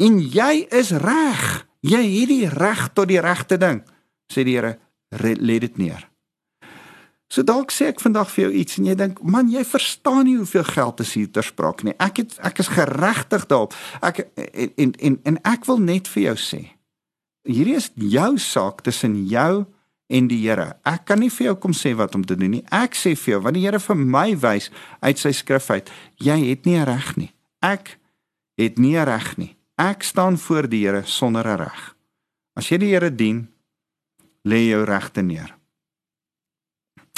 en 0.00 0.20
jy 0.20 0.66
is 0.70 0.92
reg. 0.96 1.66
Jy 1.80 2.00
het 2.04 2.28
die 2.28 2.48
reg 2.48 2.86
tot 2.92 3.08
die 3.08 3.20
regte 3.20 3.56
ding, 3.60 3.80
sê 4.32 4.44
die 4.44 4.58
Here, 4.58 4.76
lê 5.16 5.58
dit 5.58 5.78
neer. 5.80 6.04
So 7.30 7.44
dalk 7.46 7.70
sê 7.70 7.92
ek 7.92 8.02
vandag 8.02 8.30
vir 8.34 8.48
jou 8.48 8.52
iets 8.58 8.78
en 8.80 8.88
jy 8.90 8.94
dink, 8.98 9.20
man, 9.22 9.48
jy 9.52 9.62
verstaan 9.64 10.24
nie 10.26 10.36
hoeveel 10.40 10.66
geld 10.66 11.00
is 11.04 11.12
hier 11.14 11.30
ter 11.30 11.46
sprake 11.46 11.86
nie. 11.86 11.94
Ek 12.02 12.18
het 12.22 12.34
ek 12.42 12.58
is 12.62 12.72
geregtig 12.74 13.46
daarop. 13.50 13.76
Ek 14.02 14.24
en 14.36 14.96
en 14.98 15.18
en 15.30 15.38
ek 15.46 15.68
wil 15.70 15.78
net 15.78 16.10
vir 16.10 16.24
jou 16.24 16.36
sê, 16.42 16.60
hierdie 17.46 17.78
is 17.78 17.90
jou 17.94 18.32
saak 18.42 18.82
tussen 18.86 19.14
jou 19.30 19.62
en 19.62 19.68
die 20.28 20.40
Here. 20.42 20.74
Ek 20.84 21.06
kan 21.08 21.20
nie 21.22 21.30
vir 21.30 21.50
jou 21.50 21.56
kom 21.62 21.74
sê 21.76 21.94
wat 21.94 22.14
om 22.18 22.24
te 22.26 22.36
doen 22.36 22.50
nie. 22.58 22.64
Ek 22.74 22.98
sê 22.98 23.14
vir 23.14 23.36
jou 23.36 23.40
wat 23.46 23.54
die 23.54 23.64
Here 23.64 23.80
vir 23.80 23.96
my 23.96 24.34
wys 24.42 24.70
uit 25.00 25.22
sy 25.22 25.32
skrif 25.36 25.70
uit, 25.70 25.90
jy 26.18 26.36
het 26.50 26.66
nie 26.66 26.80
reg 26.84 27.14
nie. 27.16 27.30
Ek 27.62 27.96
het 28.58 28.78
nie 28.78 28.98
reg 28.98 29.36
nie. 29.38 29.54
Ek 29.80 30.02
staan 30.04 30.36
voor 30.38 30.68
die 30.68 30.84
Here 30.84 31.02
sonder 31.06 31.46
'n 31.46 31.58
reg. 31.58 31.94
As 32.56 32.68
jy 32.68 32.78
die 32.78 32.92
Here 32.92 33.10
dien, 33.10 33.48
lê 34.44 34.68
jou 34.70 34.84
regte 34.84 35.22
neer. 35.22 35.54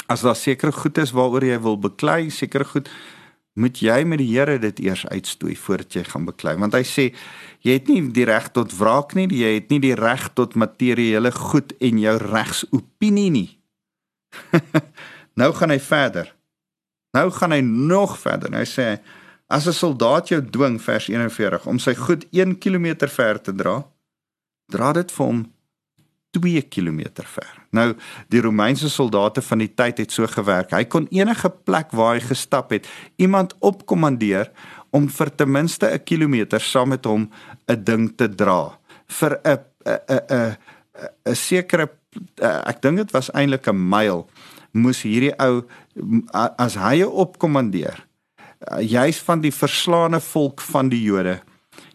As 0.07 0.21
daar 0.21 0.35
sekere 0.35 0.71
goed 0.71 0.97
is 0.97 1.11
waaroor 1.11 1.43
jy 1.43 1.59
wil 1.59 1.77
beklei, 1.77 2.29
sekere 2.29 2.65
goed 2.65 2.89
moet 3.53 3.79
jy 3.81 4.03
met 4.03 4.21
die 4.21 4.29
Here 4.31 4.57
dit 4.59 4.79
eers 4.79 5.05
uitstoei 5.07 5.55
voordat 5.55 5.93
jy 5.93 6.03
gaan 6.09 6.25
beklei? 6.25 6.55
Want 6.57 6.73
hy 6.73 6.83
sê 6.87 7.05
jy 7.61 7.77
het 7.77 7.87
nie 7.87 8.01
die 8.15 8.25
reg 8.25 8.49
tot 8.55 8.73
wraak 8.77 9.13
nie 9.17 9.27
jy 9.29 9.55
het 9.59 9.69
nie 9.69 9.79
die 9.83 9.95
reg 9.95 10.29
tot 10.33 10.55
materiële 10.55 11.31
goed 11.31 11.73
en 11.79 11.99
jou 11.99 12.17
regsopinie 12.17 13.29
nie. 13.31 13.49
Nou 15.33 15.47
gaan 15.57 15.71
hy 15.73 15.79
verder. 15.81 16.27
Nou 17.17 17.31
gaan 17.33 17.55
hy 17.55 17.61
nog 17.65 18.19
verder 18.21 18.53
hy 18.53 18.67
sê 18.69 18.99
as 19.49 19.67
'n 19.67 19.73
soldaat 19.73 20.29
jou 20.29 20.41
dwing 20.41 20.81
vers 20.81 21.07
41 21.09 21.65
om 21.65 21.79
sy 21.79 21.95
goed 21.95 22.25
1 22.31 22.57
km 22.57 23.07
ver 23.07 23.41
te 23.41 23.53
dra 23.53 23.83
dra 24.71 24.93
dit 24.93 25.11
vir 25.11 25.25
hom 25.25 25.41
2 26.33 26.61
km 26.69 27.01
ver. 27.23 27.49
Nou 27.71 27.93
die 28.33 28.41
Romeinse 28.41 28.89
soldate 28.89 29.41
van 29.41 29.63
die 29.63 29.71
tyd 29.73 29.97
het 30.03 30.11
so 30.11 30.27
gewerk. 30.27 30.73
Hy 30.73 30.85
kon 30.85 31.07
enige 31.13 31.49
plek 31.49 31.91
waar 31.91 32.17
hy 32.17 32.23
gestap 32.25 32.73
het, 32.73 32.87
iemand 33.21 33.53
opkommandeer 33.61 34.51
om 34.91 35.09
vir 35.09 35.29
ten 35.35 35.51
minste 35.51 35.87
'n 35.87 36.03
kilometer 36.03 36.61
saam 36.61 36.89
met 36.89 37.05
hom 37.05 37.29
'n 37.67 37.83
ding 37.83 38.13
te 38.17 38.27
dra. 38.27 38.77
vir 39.07 39.39
'n 39.43 39.59
'n 39.85 39.99
'n 40.29 40.57
'n 41.25 41.35
sekere 41.35 41.89
ek 42.41 42.81
dink 42.81 42.97
dit 42.97 43.11
was 43.11 43.31
eintlik 43.33 43.67
'n 43.67 43.89
myl 43.89 44.27
moes 44.73 45.03
hierdie 45.03 45.33
ou 45.39 45.63
as 46.57 46.75
hy 46.75 47.03
opkommandeer 47.03 48.05
juis 48.79 49.19
van 49.27 49.41
die 49.41 49.51
verslaane 49.51 50.19
volk 50.19 50.61
van 50.61 50.89
die 50.89 51.03
Jode 51.03 51.41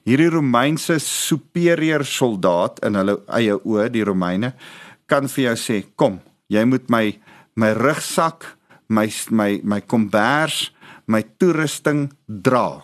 hierdie 0.09 0.31
Romeinse 0.33 0.97
superieur 1.05 2.05
soldaat 2.09 2.81
in 2.87 2.97
hulle 2.97 3.19
eie 3.37 3.59
oë 3.59 3.89
die 3.93 4.07
Romeine 4.09 4.55
kan 5.11 5.29
vir 5.29 5.51
jou 5.51 5.57
sê 5.61 5.83
kom 6.01 6.21
jy 6.53 6.65
moet 6.65 6.89
my 6.89 7.05
my 7.61 7.75
rugsak 7.77 8.55
my 8.89 9.09
my 9.31 9.51
my 9.65 9.81
kombers 9.85 10.71
my 11.07 11.21
toerusting 11.37 12.09
dra 12.27 12.81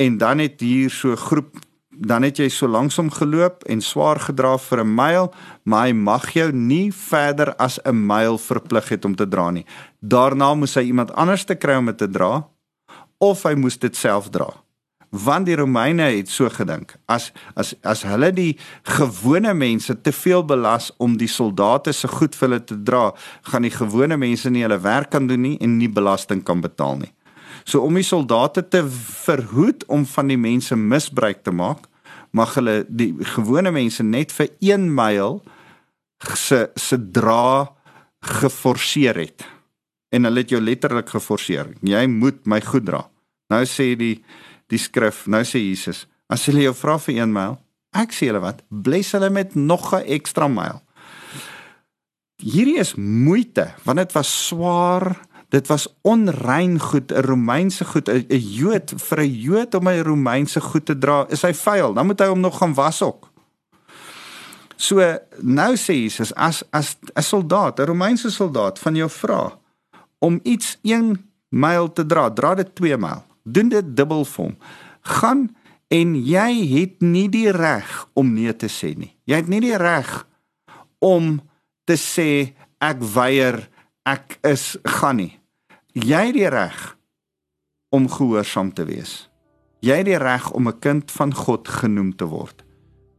en 0.00 0.18
dan 0.18 0.40
het 0.44 0.60
hier 0.60 0.90
so 0.90 1.12
'n 1.12 1.24
groep 1.28 1.60
dan 1.96 2.26
het 2.26 2.38
jy 2.40 2.48
so 2.52 2.68
langsom 2.68 3.08
geloop 3.10 3.64
en 3.72 3.80
swaar 3.80 4.20
gedra 4.20 4.58
vir 4.58 4.84
'n 4.84 4.94
myl, 4.94 5.32
maar 5.64 5.86
hy 5.86 5.92
mag 5.92 6.32
jou 6.32 6.52
nie 6.52 6.92
verder 6.92 7.54
as 7.56 7.80
'n 7.84 8.06
myl 8.06 8.38
verplig 8.38 8.88
het 8.88 9.04
om 9.04 9.14
te 9.16 9.28
dra 9.28 9.50
nie. 9.50 9.64
Daarna 10.00 10.54
moes 10.54 10.74
hy 10.74 10.82
iemand 10.82 11.12
anders 11.14 11.44
te 11.44 11.54
kry 11.54 11.76
om 11.76 11.86
dit 11.86 11.98
te 11.98 12.08
dra 12.08 12.46
of 13.18 13.42
hy 13.42 13.54
moes 13.54 13.78
dit 13.78 13.96
self 13.96 14.30
dra. 14.30 14.65
Want 15.10 15.46
die 15.46 15.56
Romeine 15.56 16.08
het 16.10 16.28
so 16.28 16.48
gedink, 16.50 16.96
as 17.06 17.30
as 17.54 17.74
as 17.86 18.02
hulle 18.02 18.32
die 18.34 18.56
gewone 18.96 19.54
mense 19.54 19.94
te 20.02 20.12
veel 20.12 20.44
belas 20.44 20.90
om 20.98 21.16
die 21.16 21.30
soldate 21.30 21.92
se 21.92 22.08
goed 22.08 22.34
vir 22.34 22.48
hulle 22.48 22.64
te 22.64 22.78
dra, 22.82 23.10
gaan 23.50 23.62
die 23.62 23.74
gewone 23.74 24.18
mense 24.18 24.50
nie 24.50 24.64
hulle 24.66 24.80
werk 24.82 25.10
kan 25.14 25.28
doen 25.30 25.42
nie 25.46 25.56
en 25.60 25.78
nie 25.78 25.88
belasting 25.88 26.42
kan 26.44 26.60
betaal 26.60 26.98
nie. 27.04 27.12
So 27.64 27.82
om 27.86 27.94
die 27.94 28.06
soldate 28.06 28.66
te 28.68 28.82
verhoed 29.26 29.86
om 29.90 30.06
van 30.06 30.30
die 30.30 30.38
mense 30.38 30.76
misbruik 30.76 31.42
te 31.46 31.54
maak, 31.54 31.86
mag 32.36 32.54
hulle 32.58 32.82
die 32.88 33.12
gewone 33.34 33.72
mense 33.74 34.04
net 34.04 34.34
vir 34.34 34.50
1 34.60 34.90
myl 34.94 35.40
se 36.34 36.66
se 36.74 36.98
dra 36.98 37.66
geforseer 38.40 39.18
het. 39.22 39.46
En 40.10 40.24
hulle 40.24 40.42
het 40.42 40.50
jou 40.54 40.60
letterlik 40.62 41.10
geforseer. 41.14 41.74
Jy 41.82 42.06
moet 42.10 42.46
my 42.46 42.60
goed 42.64 42.86
dra. 42.86 43.02
Nou 43.52 43.62
sê 43.68 43.94
die 43.98 44.16
die 44.70 44.78
skrif, 44.78 45.26
nou 45.26 45.42
sê 45.44 45.60
Jesus, 45.60 46.06
as 46.28 46.46
hulle 46.46 46.62
jou 46.62 46.74
vra 46.74 46.98
vir 46.98 47.22
1 47.22 47.32
myl, 47.32 47.58
ek 47.94 48.12
sê 48.12 48.30
hulle 48.30 48.42
wat, 48.42 48.62
bless 48.70 49.12
hulle 49.12 49.30
met 49.30 49.54
nog 49.54 49.92
'n 49.94 50.04
ekstra 50.06 50.48
myl. 50.48 50.82
Hierdie 52.36 52.78
is 52.78 52.94
moeite 52.94 53.74
want 53.84 53.98
dit 53.98 54.12
was 54.12 54.48
swaar 54.48 55.16
dit 55.48 55.66
was 55.66 55.86
onrein 56.02 56.80
goed, 56.80 57.12
'n 57.12 57.22
Romeinse 57.22 57.84
goed, 57.84 58.08
'n 58.08 58.26
Jood 58.28 58.92
vir 58.96 59.20
'n 59.20 59.32
Jood 59.32 59.74
om 59.74 59.88
'n 59.88 60.02
Romeinse 60.02 60.60
goed 60.60 60.84
te 60.86 60.98
dra, 60.98 61.26
is 61.28 61.42
hy 61.42 61.52
vuil. 61.52 61.94
Dan 61.94 62.06
moet 62.06 62.20
hy 62.20 62.26
hom 62.26 62.40
nog 62.40 62.58
gaan 62.58 62.74
was 62.74 63.02
ook. 63.02 63.30
So 64.76 65.18
nou 65.40 65.76
sê 65.76 65.94
Jesus 65.94 66.34
as 66.34 66.62
as 66.70 66.96
'n 67.14 67.22
soldaat, 67.22 67.80
'n 67.80 67.86
Romeinse 67.86 68.30
soldaat 68.30 68.78
van 68.78 68.94
jou 68.94 69.10
vra 69.10 69.58
om 70.18 70.40
iets 70.42 70.78
1 70.82 71.24
myl 71.48 71.92
te 71.92 72.06
dra, 72.06 72.30
dra 72.30 72.54
dit 72.54 72.74
2 72.74 72.96
myl. 72.96 73.24
Doen 73.46 73.70
dit 73.70 73.94
dubbel 73.96 74.24
vir 74.26 74.44
hom. 74.44 74.56
Gaan 75.06 75.46
en 75.94 76.16
jy 76.18 76.50
het 76.72 77.02
nie 77.04 77.28
die 77.30 77.50
reg 77.54 78.08
om 78.18 78.34
nee 78.34 78.52
te 78.58 78.68
sê 78.72 78.96
nie. 78.98 79.14
Jy 79.30 79.42
het 79.44 79.50
nie 79.50 79.62
die 79.62 79.78
reg 79.78 80.10
om 80.98 81.38
te 81.86 81.94
sê 82.00 82.56
ek 82.82 83.02
weier 83.14 83.62
ek 84.06 84.38
is 84.46 84.74
gaan 84.98 85.22
nie. 85.22 85.32
Jy 85.94 86.26
het 86.28 86.36
die 86.36 86.50
reg 86.50 86.96
om 87.94 88.10
gehoorsaam 88.10 88.74
te 88.74 88.84
wees. 88.88 89.28
Jy 89.84 90.02
het 90.02 90.08
die 90.08 90.18
reg 90.18 90.50
om 90.52 90.68
'n 90.68 90.78
kind 90.80 91.10
van 91.10 91.34
God 91.34 91.68
genoem 91.68 92.16
te 92.16 92.26
word. 92.26 92.64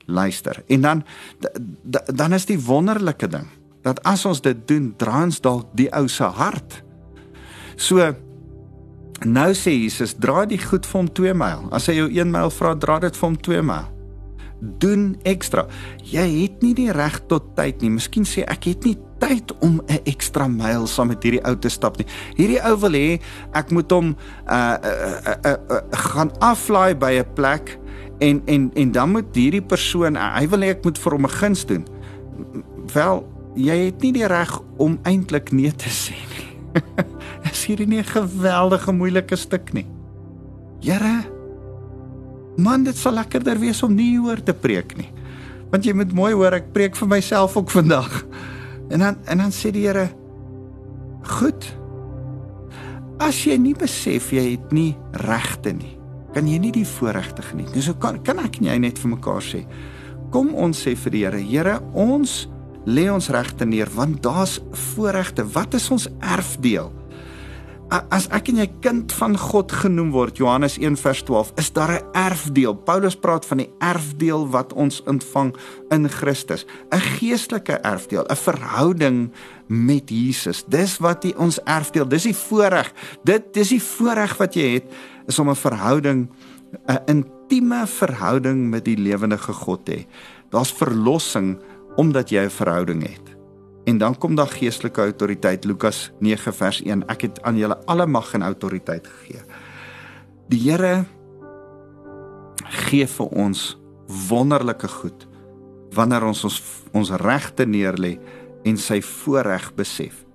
Luister. 0.05 0.63
En 0.67 0.81
dan 0.81 1.03
dan 2.13 2.33
is 2.33 2.45
die 2.45 2.59
wonderlike 2.59 3.27
ding 3.27 3.47
dat 3.81 4.03
as 4.03 4.25
ons 4.25 4.41
dit 4.41 4.67
doen, 4.67 4.93
dra 4.97 5.23
ons 5.23 5.41
dalk 5.41 5.69
die 5.73 5.89
ou 5.95 6.07
se 6.07 6.23
hart. 6.23 6.83
So 7.75 8.15
nou 9.25 9.51
sê 9.53 9.73
Jesus, 9.73 10.13
dra 10.13 10.45
die 10.45 10.59
goed 10.61 10.85
vir 10.85 10.99
hom 10.99 11.07
2 11.07 11.33
myl. 11.33 11.67
As 11.71 11.87
hy 11.87 11.97
jou 11.99 12.09
1 12.09 12.31
myl 12.31 12.51
vra, 12.53 12.73
dra 12.75 12.99
dit 12.99 13.15
vir 13.15 13.27
hom 13.27 13.37
2 13.49 13.61
myl. 13.65 13.87
Doen 14.81 15.15
ekstra. 15.29 15.67
Jy 16.05 16.25
het 16.41 16.63
nie 16.65 16.73
die 16.77 16.91
reg 16.91 17.19
tot 17.29 17.55
tyd 17.57 17.81
nie. 17.81 17.93
Miskien 17.97 18.25
sê 18.25 18.45
ek 18.49 18.71
het 18.71 18.85
nie 18.85 18.95
tyd 19.21 19.53
om 19.61 19.81
'n 19.87 19.99
ekstra 20.05 20.47
myl 20.47 20.87
saam 20.87 21.07
met 21.07 21.23
hierdie 21.23 21.43
ou 21.45 21.55
te 21.55 21.69
stap 21.69 21.97
nie. 21.97 22.05
Hierdie 22.37 22.61
ou 22.61 22.75
wil 22.77 22.91
hê 22.91 23.19
ek 23.53 23.71
moet 23.71 23.91
hom 23.91 24.15
uh, 24.49 24.77
uh, 24.83 25.17
uh, 25.25 25.37
uh, 25.45 25.57
uh 25.69 25.81
gaan 25.91 26.31
aflaai 26.39 26.95
by 26.95 27.19
'n 27.19 27.33
plek 27.33 27.79
en 28.19 28.41
en 28.45 28.71
en 28.73 28.91
dan 28.91 29.11
moet 29.11 29.35
hierdie 29.35 29.61
persoon 29.61 30.15
uh, 30.15 30.37
hy 30.37 30.47
wil 30.47 30.59
hê 30.59 30.69
ek 30.69 30.83
moet 30.83 30.97
vir 30.97 31.11
hom 31.11 31.25
'n 31.25 31.29
guns 31.29 31.65
doen. 31.65 31.85
Wel, 32.93 33.25
jy 33.55 33.77
het 33.85 34.01
nie 34.01 34.13
die 34.13 34.27
reg 34.27 34.61
om 34.77 34.99
eintlik 35.03 35.51
nee 35.51 35.71
te 35.71 35.89
sê 35.89 36.13
nie. 36.13 36.46
Is 37.51 37.65
hierdie 37.65 37.87
nie 37.87 37.99
'n 37.99 38.11
geweldige 38.11 38.91
moeilike 38.91 39.35
stuk 39.35 39.73
nie? 39.73 39.87
Here 40.81 41.37
Man, 42.57 42.87
dit 42.87 42.97
sal 42.97 43.13
lekkerder 43.13 43.59
wees 43.61 43.83
om 43.85 43.93
nie 43.93 44.15
hoor 44.17 44.39
te 44.41 44.53
preek 44.53 44.95
nie. 44.97 45.11
Want 45.69 45.85
jy 45.85 45.93
moet 45.93 46.13
mooi 46.15 46.31
hoor, 46.33 46.55
ek 46.57 46.71
preek 46.73 46.95
vir 46.97 47.09
myself 47.11 47.57
ook 47.59 47.69
vandag. 47.69 48.23
En 48.89 49.03
dan 49.03 49.19
en 49.29 49.43
dan 49.43 49.53
sê 49.53 49.69
die 49.71 49.85
Here: 49.85 50.07
"Goed. 51.37 51.67
As 53.19 53.43
jy 53.45 53.57
nie 53.57 53.75
besef 53.75 54.31
jy 54.31 54.51
het 54.51 54.71
nie 54.71 54.95
regte 55.25 55.73
nie, 55.73 55.97
kan 56.33 56.47
jy 56.47 56.57
nie 56.57 56.71
die 56.71 56.85
voorregte 56.85 57.41
geniet 57.41 57.73
nie. 57.75 57.81
So 57.81 57.93
kan 57.93 58.21
kan 58.23 58.39
ek 58.39 58.57
en 58.57 58.65
jy 58.65 58.77
net 58.77 58.99
vir 58.99 59.09
mekaar 59.09 59.41
sê: 59.41 59.65
Kom 60.31 60.55
ons 60.55 60.85
sê 60.85 60.95
vir 60.95 61.11
die 61.11 61.25
Here: 61.25 61.41
Here, 61.41 61.79
ons 61.93 62.47
lê 62.87 63.09
ons 63.11 63.29
regte 63.29 63.67
neer 63.67 63.91
want 63.93 64.23
daar's 64.23 64.59
voorregte. 64.93 65.43
Wat 65.43 65.75
is 65.75 65.91
ons 65.91 66.07
erfdeel? 66.23 66.93
as 67.87 68.25
ek 68.35 68.49
en 68.51 68.59
jy 68.59 68.65
kind 68.83 69.13
van 69.15 69.37
God 69.39 69.71
genoem 69.71 70.09
word 70.11 70.39
Johannes 70.41 70.75
1 70.81 70.97
vers 70.99 71.21
12 71.23 71.53
is 71.61 71.71
daar 71.71 71.91
'n 71.95 72.03
erfdeel. 72.13 72.75
Paulus 72.75 73.15
praat 73.15 73.45
van 73.45 73.57
die 73.57 73.69
erfdeel 73.79 74.47
wat 74.49 74.73
ons 74.73 75.03
ontvang 75.03 75.55
in 75.89 76.09
Christus. 76.09 76.65
'n 76.91 76.99
geestelike 76.99 77.79
erfdeel 77.83 78.25
'n 78.27 78.35
verhouding 78.35 79.31
met 79.67 80.09
Jesus. 80.09 80.63
Dis 80.67 80.97
wat 80.97 81.21
die 81.21 81.37
ons 81.37 81.59
erfdeel 81.63 82.07
dis 82.07 82.23
die 82.23 82.35
voorreg. 82.35 82.93
Dit 83.23 83.53
dis 83.53 83.69
die 83.69 83.81
voorreg 83.81 84.37
wat 84.37 84.53
jy 84.53 84.73
het 84.73 84.91
is 85.27 85.39
om 85.39 85.49
'n 85.49 85.55
verhouding 85.55 86.29
'n 86.87 86.99
intieme 87.05 87.87
verhouding 87.87 88.69
met 88.69 88.85
die 88.85 88.97
lewendige 88.97 89.53
God 89.53 89.85
te 89.85 89.91
hê. 89.91 90.05
Daar's 90.49 90.71
verlossing 90.71 91.59
omdat 91.97 92.29
jy 92.29 92.45
'n 92.45 92.53
verhouding 92.53 93.01
het 93.03 93.37
En 93.87 93.97
dan 93.97 94.17
kom 94.17 94.35
daar 94.35 94.47
geestelike 94.47 95.01
autoriteit 95.01 95.63
Lukas 95.63 96.11
9 96.19 96.53
vers 96.53 96.81
1. 96.81 97.07
Ek 97.07 97.21
het 97.21 97.41
aan 97.41 97.55
julle 97.57 97.77
alle 97.85 98.05
mag 98.05 98.33
en 98.33 98.43
autoriteit 98.43 99.07
gegee. 99.07 99.41
Die 100.51 100.59
Here 100.59 101.05
gee 102.67 103.07
vir 103.07 103.31
ons 103.31 103.77
wonderlike 104.27 104.87
goed 104.87 105.27
wanneer 105.95 106.27
ons 106.27 106.43
ons 106.43 106.59
ons 106.91 107.11
regte 107.23 107.63
neerlê 107.63 108.17
en 108.67 108.75
sy 108.77 108.99
voorreg 109.01 109.71
besef. 109.79 110.26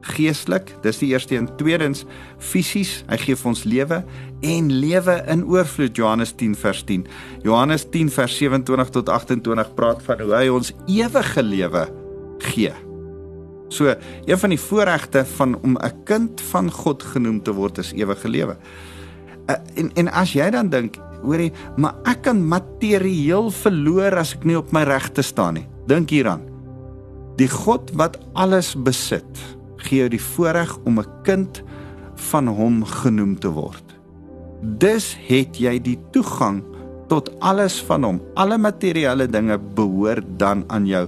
Geestelik, 0.00 0.70
dis 0.82 1.00
die 1.00 1.08
eerste 1.10 1.34
een. 1.34 1.48
Tweedens, 1.58 2.04
fisies, 2.38 3.02
hy 3.10 3.18
gee 3.18 3.36
vir 3.36 3.48
ons 3.50 3.64
lewe 3.66 4.02
en 4.46 4.68
lewe 4.70 5.16
in 5.26 5.42
oorvloed 5.50 5.98
Johannes 5.98 6.32
10 6.38 6.54
vers 6.60 6.84
10. 6.86 7.06
Johannes 7.42 7.86
10 7.90 8.12
vers 8.14 8.36
27 8.38 8.92
tot 8.94 9.08
28 9.10 9.72
praat 9.74 10.04
van 10.06 10.22
hoe 10.22 10.36
hy 10.36 10.44
ons 10.54 10.70
ewige 10.86 11.42
lewe 11.42 11.88
gee. 12.52 12.74
So, 13.68 13.92
een 14.24 14.38
van 14.40 14.54
die 14.54 14.60
voorregte 14.60 15.24
van 15.36 15.58
om 15.62 15.76
'n 15.76 16.04
kind 16.04 16.40
van 16.40 16.70
God 16.70 17.02
genoem 17.02 17.42
te 17.42 17.52
word 17.52 17.78
is 17.78 17.92
ewige 17.92 18.28
lewe. 18.28 18.56
Uh, 19.50 19.56
en 19.74 19.90
en 19.94 20.08
as 20.08 20.32
jy 20.32 20.50
dan 20.50 20.68
dink, 20.68 20.96
hoorie, 21.22 21.52
maar 21.76 21.94
ek 22.04 22.22
kan 22.22 22.48
materieel 22.48 23.50
verloor 23.50 24.16
as 24.16 24.34
ek 24.34 24.44
nie 24.44 24.56
op 24.58 24.72
my 24.72 24.82
regte 24.82 25.22
staan 25.22 25.54
nie. 25.54 25.66
Dink 25.86 26.10
hieraan. 26.10 26.42
Die 27.36 27.48
God 27.48 27.90
wat 27.94 28.18
alles 28.34 28.74
besit, 28.74 29.57
gee 29.86 30.02
jou 30.02 30.08
die 30.12 30.22
voorreg 30.22 30.76
om 30.84 30.98
'n 30.98 31.22
kind 31.22 31.62
van 32.30 32.46
hom 32.46 32.84
genoem 32.84 33.38
te 33.38 33.48
word. 33.48 33.84
Dus 34.62 35.16
het 35.28 35.58
jy 35.58 35.78
die 35.78 35.98
toegang 36.10 36.62
tot 37.08 37.30
alles 37.40 37.78
van 37.82 38.04
hom. 38.04 38.20
Alle 38.34 38.58
materiële 38.58 39.26
dinge 39.26 39.58
behoort 39.58 40.26
dan 40.38 40.64
aan 40.66 40.86
jou 40.86 41.06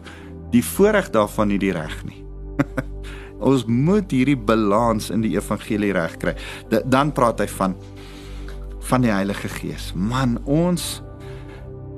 die 0.51 0.65
voorreg 0.65 1.11
daarvan 1.11 1.49
nie 1.49 1.59
die 1.59 1.73
reg 1.73 2.05
nie. 2.05 2.25
ons 3.51 3.65
moet 3.67 4.11
hierdie 4.11 4.39
balans 4.39 5.11
in 5.11 5.21
die 5.21 5.37
evangelie 5.37 5.93
regkry. 5.93 6.35
Dan 6.69 7.13
praat 7.13 7.41
hy 7.41 7.49
van 7.49 7.77
van 8.91 9.05
die 9.05 9.13
Heilige 9.13 9.49
Gees. 9.49 9.93
Man, 9.95 10.39
ons 10.45 11.03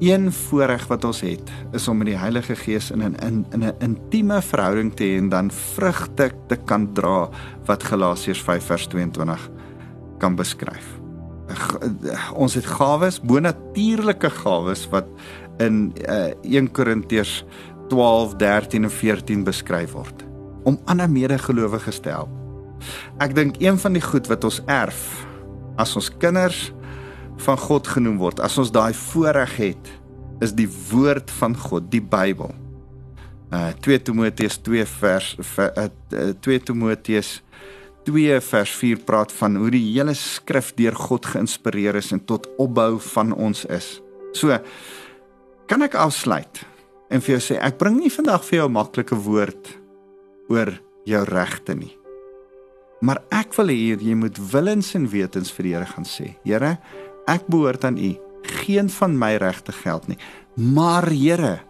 een 0.02 0.32
voorreg 0.32 0.86
wat 0.90 1.04
ons 1.04 1.20
het 1.22 1.50
is 1.72 1.86
om 1.88 2.00
met 2.02 2.08
die 2.10 2.18
Heilige 2.18 2.56
Gees 2.58 2.90
in 2.90 3.02
'n 3.02 3.14
in 3.22 3.46
'n 3.50 3.62
in 3.62 3.74
intieme 3.78 4.42
verhouding 4.42 4.94
te 4.94 5.04
hê 5.04 5.18
en 5.18 5.28
dan 5.28 5.50
vrugte 5.50 6.32
te 6.48 6.56
kan 6.56 6.92
dra 6.92 7.28
wat 7.66 7.82
Galasiërs 7.82 8.42
5 8.42 8.64
vers 8.64 8.86
22 8.86 9.50
kan 10.18 10.34
beskryf. 10.34 10.86
Ons 12.34 12.54
het 12.54 12.66
gawes, 12.66 13.20
bonatuurlike 13.20 14.30
gawes 14.30 14.88
wat 14.88 15.06
in 15.58 15.92
uh, 16.08 16.32
1 16.42 16.70
Korintiërs 16.70 17.44
12, 17.88 18.34
13 18.34 18.82
en 18.82 18.90
14 18.90 19.44
beskryf 19.44 19.92
word 19.92 20.24
om 20.64 20.80
ander 20.84 21.10
medegelowiges 21.10 21.98
te 22.00 22.08
help. 22.08 22.30
Ek 23.18 23.34
dink 23.34 23.54
een 23.58 23.78
van 23.78 23.92
die 23.92 24.02
goed 24.02 24.26
wat 24.26 24.44
ons 24.44 24.62
erf 24.66 25.26
as 25.76 25.96
ons 25.96 26.10
kinders 26.18 26.72
van 27.42 27.59
God 27.59 27.88
genoem 27.90 28.18
word, 28.22 28.40
as 28.40 28.59
ons 28.59 28.72
daai 28.74 28.92
voorreg 28.94 29.57
het, 29.59 29.92
is 30.42 30.55
die 30.57 30.68
woord 30.90 31.31
van 31.38 31.55
God, 31.59 31.90
die 31.92 32.02
Bybel. 32.02 32.52
Uh 33.52 33.70
2 33.85 34.00
Timoteus 34.09 34.57
2 34.64 34.85
vers 34.88 35.35
uh, 35.61 35.88
2 36.40 36.62
Timoteus 36.64 37.42
2 38.09 38.40
vers 38.40 38.72
4 38.81 39.02
praat 39.07 39.33
van 39.37 39.59
hoe 39.61 39.70
die 39.74 39.85
hele 39.92 40.14
skrif 40.18 40.72
deur 40.78 40.96
God 40.96 41.28
geïnspireer 41.35 41.98
is 42.00 42.11
en 42.16 42.22
tot 42.24 42.48
opbou 42.62 42.96
van 43.12 43.35
ons 43.37 43.66
is. 43.68 43.98
So 44.33 44.57
kan 45.68 45.85
ek 45.85 45.98
afsluit 46.00 46.64
en 47.12 47.20
vir 47.20 47.37
jou 47.37 47.42
sê 47.44 47.61
ek 47.61 47.76
bring 47.78 48.00
nie 48.00 48.12
vandag 48.12 48.44
vir 48.48 48.62
jou 48.62 48.68
'n 48.68 48.78
maklike 48.78 49.16
woord 49.28 49.76
oor 50.48 50.72
jou 51.07 51.24
regte 51.28 51.74
nie. 51.76 51.92
Maar 53.02 53.22
ek 53.31 53.55
wil 53.59 53.68
hê 53.68 53.98
jy 53.98 54.14
moet 54.14 54.38
willens 54.38 54.94
en 54.94 55.09
wetens 55.11 55.50
vir 55.50 55.62
die 55.62 55.74
Here 55.74 55.87
gaan 55.87 56.05
sê. 56.05 56.37
Here, 56.44 56.78
ek 57.30 57.46
behoort 57.50 57.85
aan 57.85 57.98
U. 57.98 58.12
Geen 58.62 58.90
van 58.90 59.18
my 59.18 59.37
regte 59.40 59.72
geld 59.72 60.08
nie. 60.08 60.18
Maar 60.54 61.08
Here, 61.11 61.61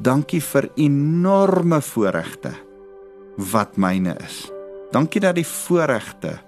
dankie 0.00 0.40
vir 0.40 0.70
enorme 0.76 1.80
voorregte 1.80 2.52
wat 3.52 3.76
myne 3.80 4.16
is. 4.24 4.50
Dankie 4.92 5.22
dat 5.22 5.36
die 5.38 5.46
voorregte 5.46 6.38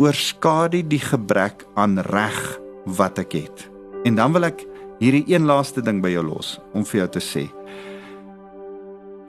oorskadu 0.00 0.82
die 0.88 1.02
gebrek 1.02 1.66
aan 1.78 1.98
reg 2.08 2.38
wat 2.98 3.18
ek 3.22 3.36
het. 3.36 3.66
En 4.06 4.16
dan 4.18 4.32
wil 4.34 4.48
ek 4.48 4.64
hierdie 5.02 5.24
een 5.30 5.46
laaste 5.46 5.82
ding 5.84 6.00
by 6.02 6.12
jou 6.14 6.24
los 6.26 6.56
om 6.74 6.86
vir 6.86 7.04
jou 7.04 7.08
te 7.18 7.22
sê. 7.22 7.44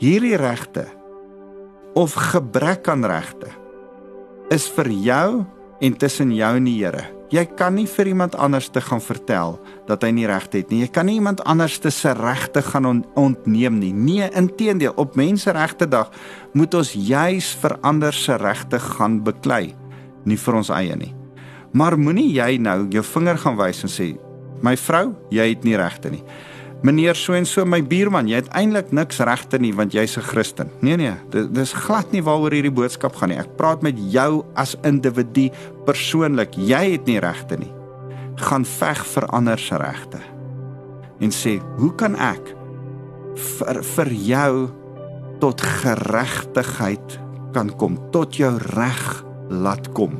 Hierdie 0.01 0.37
regte 0.39 0.87
of 1.97 2.15
gebrek 2.31 2.87
aan 2.89 3.05
regte 3.05 3.51
is 4.53 4.65
vir 4.75 4.89
jou 4.91 5.27
en 5.83 5.97
tussen 5.97 6.33
jou 6.33 6.55
en 6.57 6.69
die 6.69 6.79
Here. 6.81 7.05
Jy 7.33 7.47
kan 7.57 7.73
nie 7.73 7.87
vir 7.89 8.11
iemand 8.11 8.35
anders 8.37 8.67
te 8.69 8.81
gaan 8.83 9.01
vertel 9.01 9.55
dat 9.87 10.03
hy 10.05 10.11
nie 10.13 10.27
reg 10.29 10.45
het 10.53 10.69
nie. 10.69 10.83
Jy 10.83 10.89
kan 10.93 11.07
nie 11.09 11.15
iemand 11.17 11.41
anders 11.49 11.79
te 11.81 11.89
se 11.89 12.11
regte 12.13 12.61
gaan 12.61 12.85
on 12.85 12.99
ontneem 13.17 13.79
nie. 13.81 13.89
Nee, 13.93 14.27
inteendeel, 14.37 14.93
op 15.01 15.17
Menseregte 15.17 15.87
Dag 15.89 16.11
moet 16.53 16.77
ons 16.77 16.93
juis 16.93 17.49
vir 17.63 17.77
ander 17.81 18.13
se 18.13 18.37
regte 18.37 18.77
gaan 18.79 19.23
beklei, 19.25 19.73
nie 20.29 20.37
vir 20.37 20.59
ons 20.61 20.69
eie 20.69 20.95
nie. 20.99 21.13
Maar 21.73 21.97
moenie 21.97 22.29
jy 22.35 22.59
nou 22.61 22.83
jou 22.93 23.01
vinger 23.15 23.41
gaan 23.41 23.57
wys 23.57 23.81
en 23.83 23.89
sê, 23.89 24.17
"My 24.61 24.77
vrou, 24.77 25.15
jy 25.31 25.49
het 25.49 25.63
nie 25.63 25.75
regte 25.75 26.11
nie." 26.11 26.23
Meneer 26.83 27.15
so 27.15 27.33
en 27.33 27.45
so 27.47 27.63
my 27.65 27.79
buurman, 27.85 28.27
jy 28.27 28.41
het 28.41 28.49
eintlik 28.59 28.91
niks 28.95 29.21
regte 29.23 29.59
nie 29.61 29.71
want 29.75 29.95
jy's 29.95 30.17
'n 30.17 30.21
Christen. 30.21 30.69
Nee 30.81 30.97
nee, 30.97 31.15
dit 31.29 31.57
is 31.57 31.73
glad 31.73 32.11
nie 32.11 32.21
waaroor 32.21 32.51
hierdie 32.51 32.71
boodskap 32.71 33.15
gaan 33.15 33.29
nie. 33.29 33.39
Ek 33.39 33.55
praat 33.55 33.81
met 33.81 33.95
jou 33.97 34.43
as 34.55 34.75
individu 34.83 35.49
persoonlik. 35.85 36.55
Jy 36.55 36.91
het 36.91 37.05
nie 37.05 37.19
regte 37.19 37.57
nie. 37.57 37.71
Gaan 38.35 38.65
veg 38.65 39.05
vir 39.05 39.25
ander 39.27 39.59
se 39.59 39.77
regte. 39.77 40.19
En 41.19 41.31
sê, 41.31 41.61
"Hoe 41.77 41.95
kan 41.95 42.15
ek 42.15 42.55
vir 43.35 43.83
vir 43.83 44.09
jou 44.11 44.69
tot 45.39 45.61
geregtigheid 45.61 47.19
kan 47.53 47.69
kom, 47.77 47.97
tot 48.11 48.35
jou 48.35 48.57
reg 48.57 49.23
laat 49.49 49.93
kom?" 49.93 50.19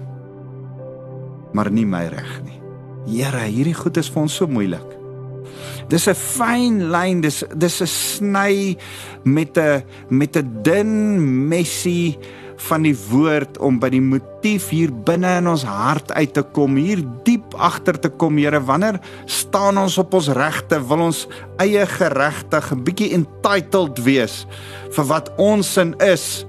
Maar 1.54 1.71
nie 1.71 1.86
my 1.86 2.08
reg 2.08 2.41
nie. 2.43 2.62
Here, 3.06 3.45
hierdie 3.47 3.76
goed 3.76 3.97
is 3.97 4.10
vir 4.10 4.21
ons 4.21 4.36
so 4.36 4.47
moeilik. 4.47 5.03
Dis 5.90 6.08
'n 6.08 6.16
fyn 6.16 6.92
lyn, 6.92 7.22
dis 7.22 7.44
dis 7.56 7.82
'n 7.82 7.88
sny 7.88 8.78
met 9.24 9.58
'n 9.58 9.84
met 10.10 10.38
'n 10.38 10.64
dun 10.64 11.48
messie 11.48 12.18
van 12.70 12.86
die 12.86 12.96
woord 13.10 13.58
om 13.64 13.80
by 13.82 13.90
die 13.94 14.02
motief 14.04 14.70
hier 14.74 14.92
binne 15.06 15.38
in 15.42 15.50
ons 15.52 15.66
hart 15.68 16.12
uit 16.16 16.34
te 16.36 16.44
kom, 16.56 16.78
hier 16.80 17.02
diep 17.28 17.56
agter 17.56 18.00
te 18.00 18.10
kom, 18.10 18.38
Here, 18.38 18.62
wanneer 18.64 19.00
staan 19.26 19.78
ons 19.82 19.98
op 20.02 20.14
ons 20.14 20.30
regte, 20.36 20.80
wil 20.88 21.08
ons 21.10 21.28
eie 21.64 21.86
geregtig 21.86 22.72
'n 22.72 22.84
bietjie 22.84 23.14
entitled 23.14 24.00
wees 24.04 24.46
vir 24.92 25.06
wat 25.06 25.32
ons 25.38 25.74
sin 25.74 25.94
is. 26.00 26.46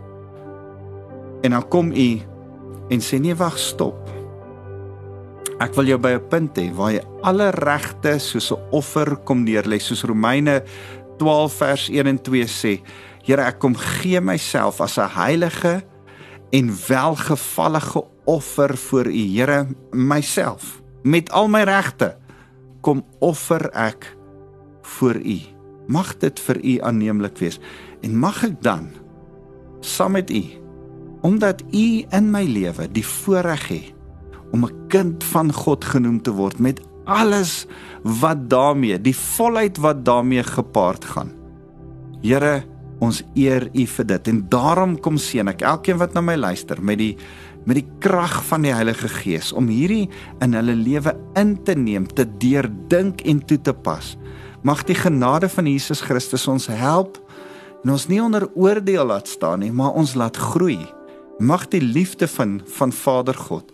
En 1.42 1.50
dan 1.50 1.68
kom 1.68 1.92
u 1.92 2.20
en 2.90 3.00
sê 3.00 3.18
nee, 3.20 3.34
wag, 3.34 3.58
stop. 3.58 4.03
Ek 5.62 5.76
wil 5.78 5.86
jou 5.86 5.98
by 6.02 6.16
'n 6.18 6.28
punt 6.28 6.56
hê 6.58 6.72
waar 6.74 6.92
jy 6.92 7.02
alle 7.22 7.50
regte 7.50 8.18
soos 8.18 8.50
'n 8.50 8.58
offer 8.72 9.16
kom 9.24 9.44
neerlê, 9.44 9.78
soos 9.78 10.02
Romeine 10.02 10.64
12 11.18 11.52
vers 11.52 11.88
1 11.88 12.06
en 12.06 12.18
2 12.18 12.46
sê. 12.46 12.82
Here, 13.22 13.42
ek 13.42 13.58
kom 13.58 13.74
gee 13.74 14.20
myself 14.20 14.80
as 14.80 14.98
'n 14.98 15.08
heilige 15.08 15.82
en 16.52 16.70
welgevallige 16.88 18.02
offer 18.26 18.76
vir 18.76 19.06
U, 19.06 19.24
Here, 19.34 19.66
myself 19.92 20.82
met 21.04 21.30
al 21.30 21.48
my 21.48 21.62
regte 21.62 22.16
kom 22.80 23.04
offer 23.20 23.70
ek 23.74 24.16
vir 24.82 25.16
U. 25.16 25.38
Mag 25.88 26.18
dit 26.18 26.40
vir 26.40 26.56
U 26.64 26.80
aanneemlik 26.80 27.38
wees 27.38 27.60
en 28.02 28.18
mag 28.18 28.44
ek 28.44 28.62
dan 28.62 28.90
saam 29.80 30.12
met 30.12 30.30
U 30.30 30.42
omdat 31.22 31.62
U 31.72 32.04
in 32.10 32.30
my 32.30 32.44
lewe 32.44 32.88
die 32.92 33.06
voorreg 33.06 33.68
het 33.68 33.94
om 34.54 34.64
'n 34.64 34.86
kind 34.88 35.24
van 35.24 35.52
God 35.52 35.84
genoem 35.84 36.22
te 36.22 36.30
word 36.30 36.58
met 36.58 36.80
alles 37.04 37.66
wat 38.02 38.48
daarmee, 38.50 39.00
die 39.00 39.16
volheid 39.16 39.76
wat 39.76 40.04
daarmee 40.04 40.42
gepaard 40.42 41.04
gaan. 41.04 41.32
Here, 42.22 42.62
ons 43.00 43.22
eer 43.34 43.68
U 43.74 43.86
vir 43.86 44.06
dit 44.06 44.28
en 44.28 44.46
daarom 44.48 45.00
kom 45.00 45.16
seën 45.16 45.48
ek 45.48 45.62
elkeen 45.62 45.98
wat 45.98 46.14
na 46.14 46.20
my 46.20 46.36
luister 46.36 46.82
met 46.82 46.98
die 46.98 47.16
met 47.66 47.76
die 47.80 47.88
krag 47.98 48.44
van 48.44 48.62
die 48.62 48.74
Heilige 48.74 49.08
Gees 49.08 49.52
om 49.52 49.68
hierdie 49.68 50.10
in 50.44 50.52
hulle 50.52 50.74
lewe 50.74 51.16
in 51.34 51.56
te 51.64 51.72
neem, 51.74 52.06
te 52.06 52.26
deurdink 52.38 53.20
en 53.24 53.40
toe 53.40 53.60
te 53.60 53.72
pas. 53.72 54.16
Mag 54.62 54.84
die 54.84 54.94
genade 54.94 55.48
van 55.48 55.66
Jesus 55.66 56.00
Christus 56.00 56.46
ons 56.48 56.66
help 56.66 57.16
en 57.84 57.90
ons 57.90 58.06
nie 58.08 58.20
onder 58.22 58.48
oordeel 58.54 59.06
laat 59.06 59.28
staan 59.28 59.60
nie, 59.60 59.72
maar 59.72 59.96
ons 59.96 60.14
laat 60.14 60.36
groei. 60.36 60.78
Mag 61.40 61.68
die 61.68 61.80
liefde 61.80 62.28
van 62.28 62.60
van 62.66 62.92
Vader 62.92 63.34
God 63.34 63.72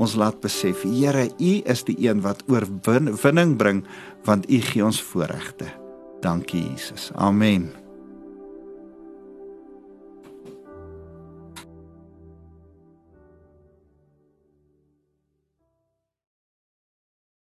ons 0.00 0.16
laat 0.16 0.40
besef, 0.40 0.84
Here, 0.88 1.28
U 1.28 1.52
is 1.64 1.84
die 1.84 1.98
een 2.08 2.22
wat 2.24 2.42
oorwinning 2.48 3.56
bring 3.60 3.84
want 4.24 4.48
U 4.50 4.60
gee 4.60 4.84
ons 4.84 5.02
voorregte. 5.12 5.68
Dankie 6.24 6.62
Jesus. 6.72 7.10
Amen. 7.16 7.79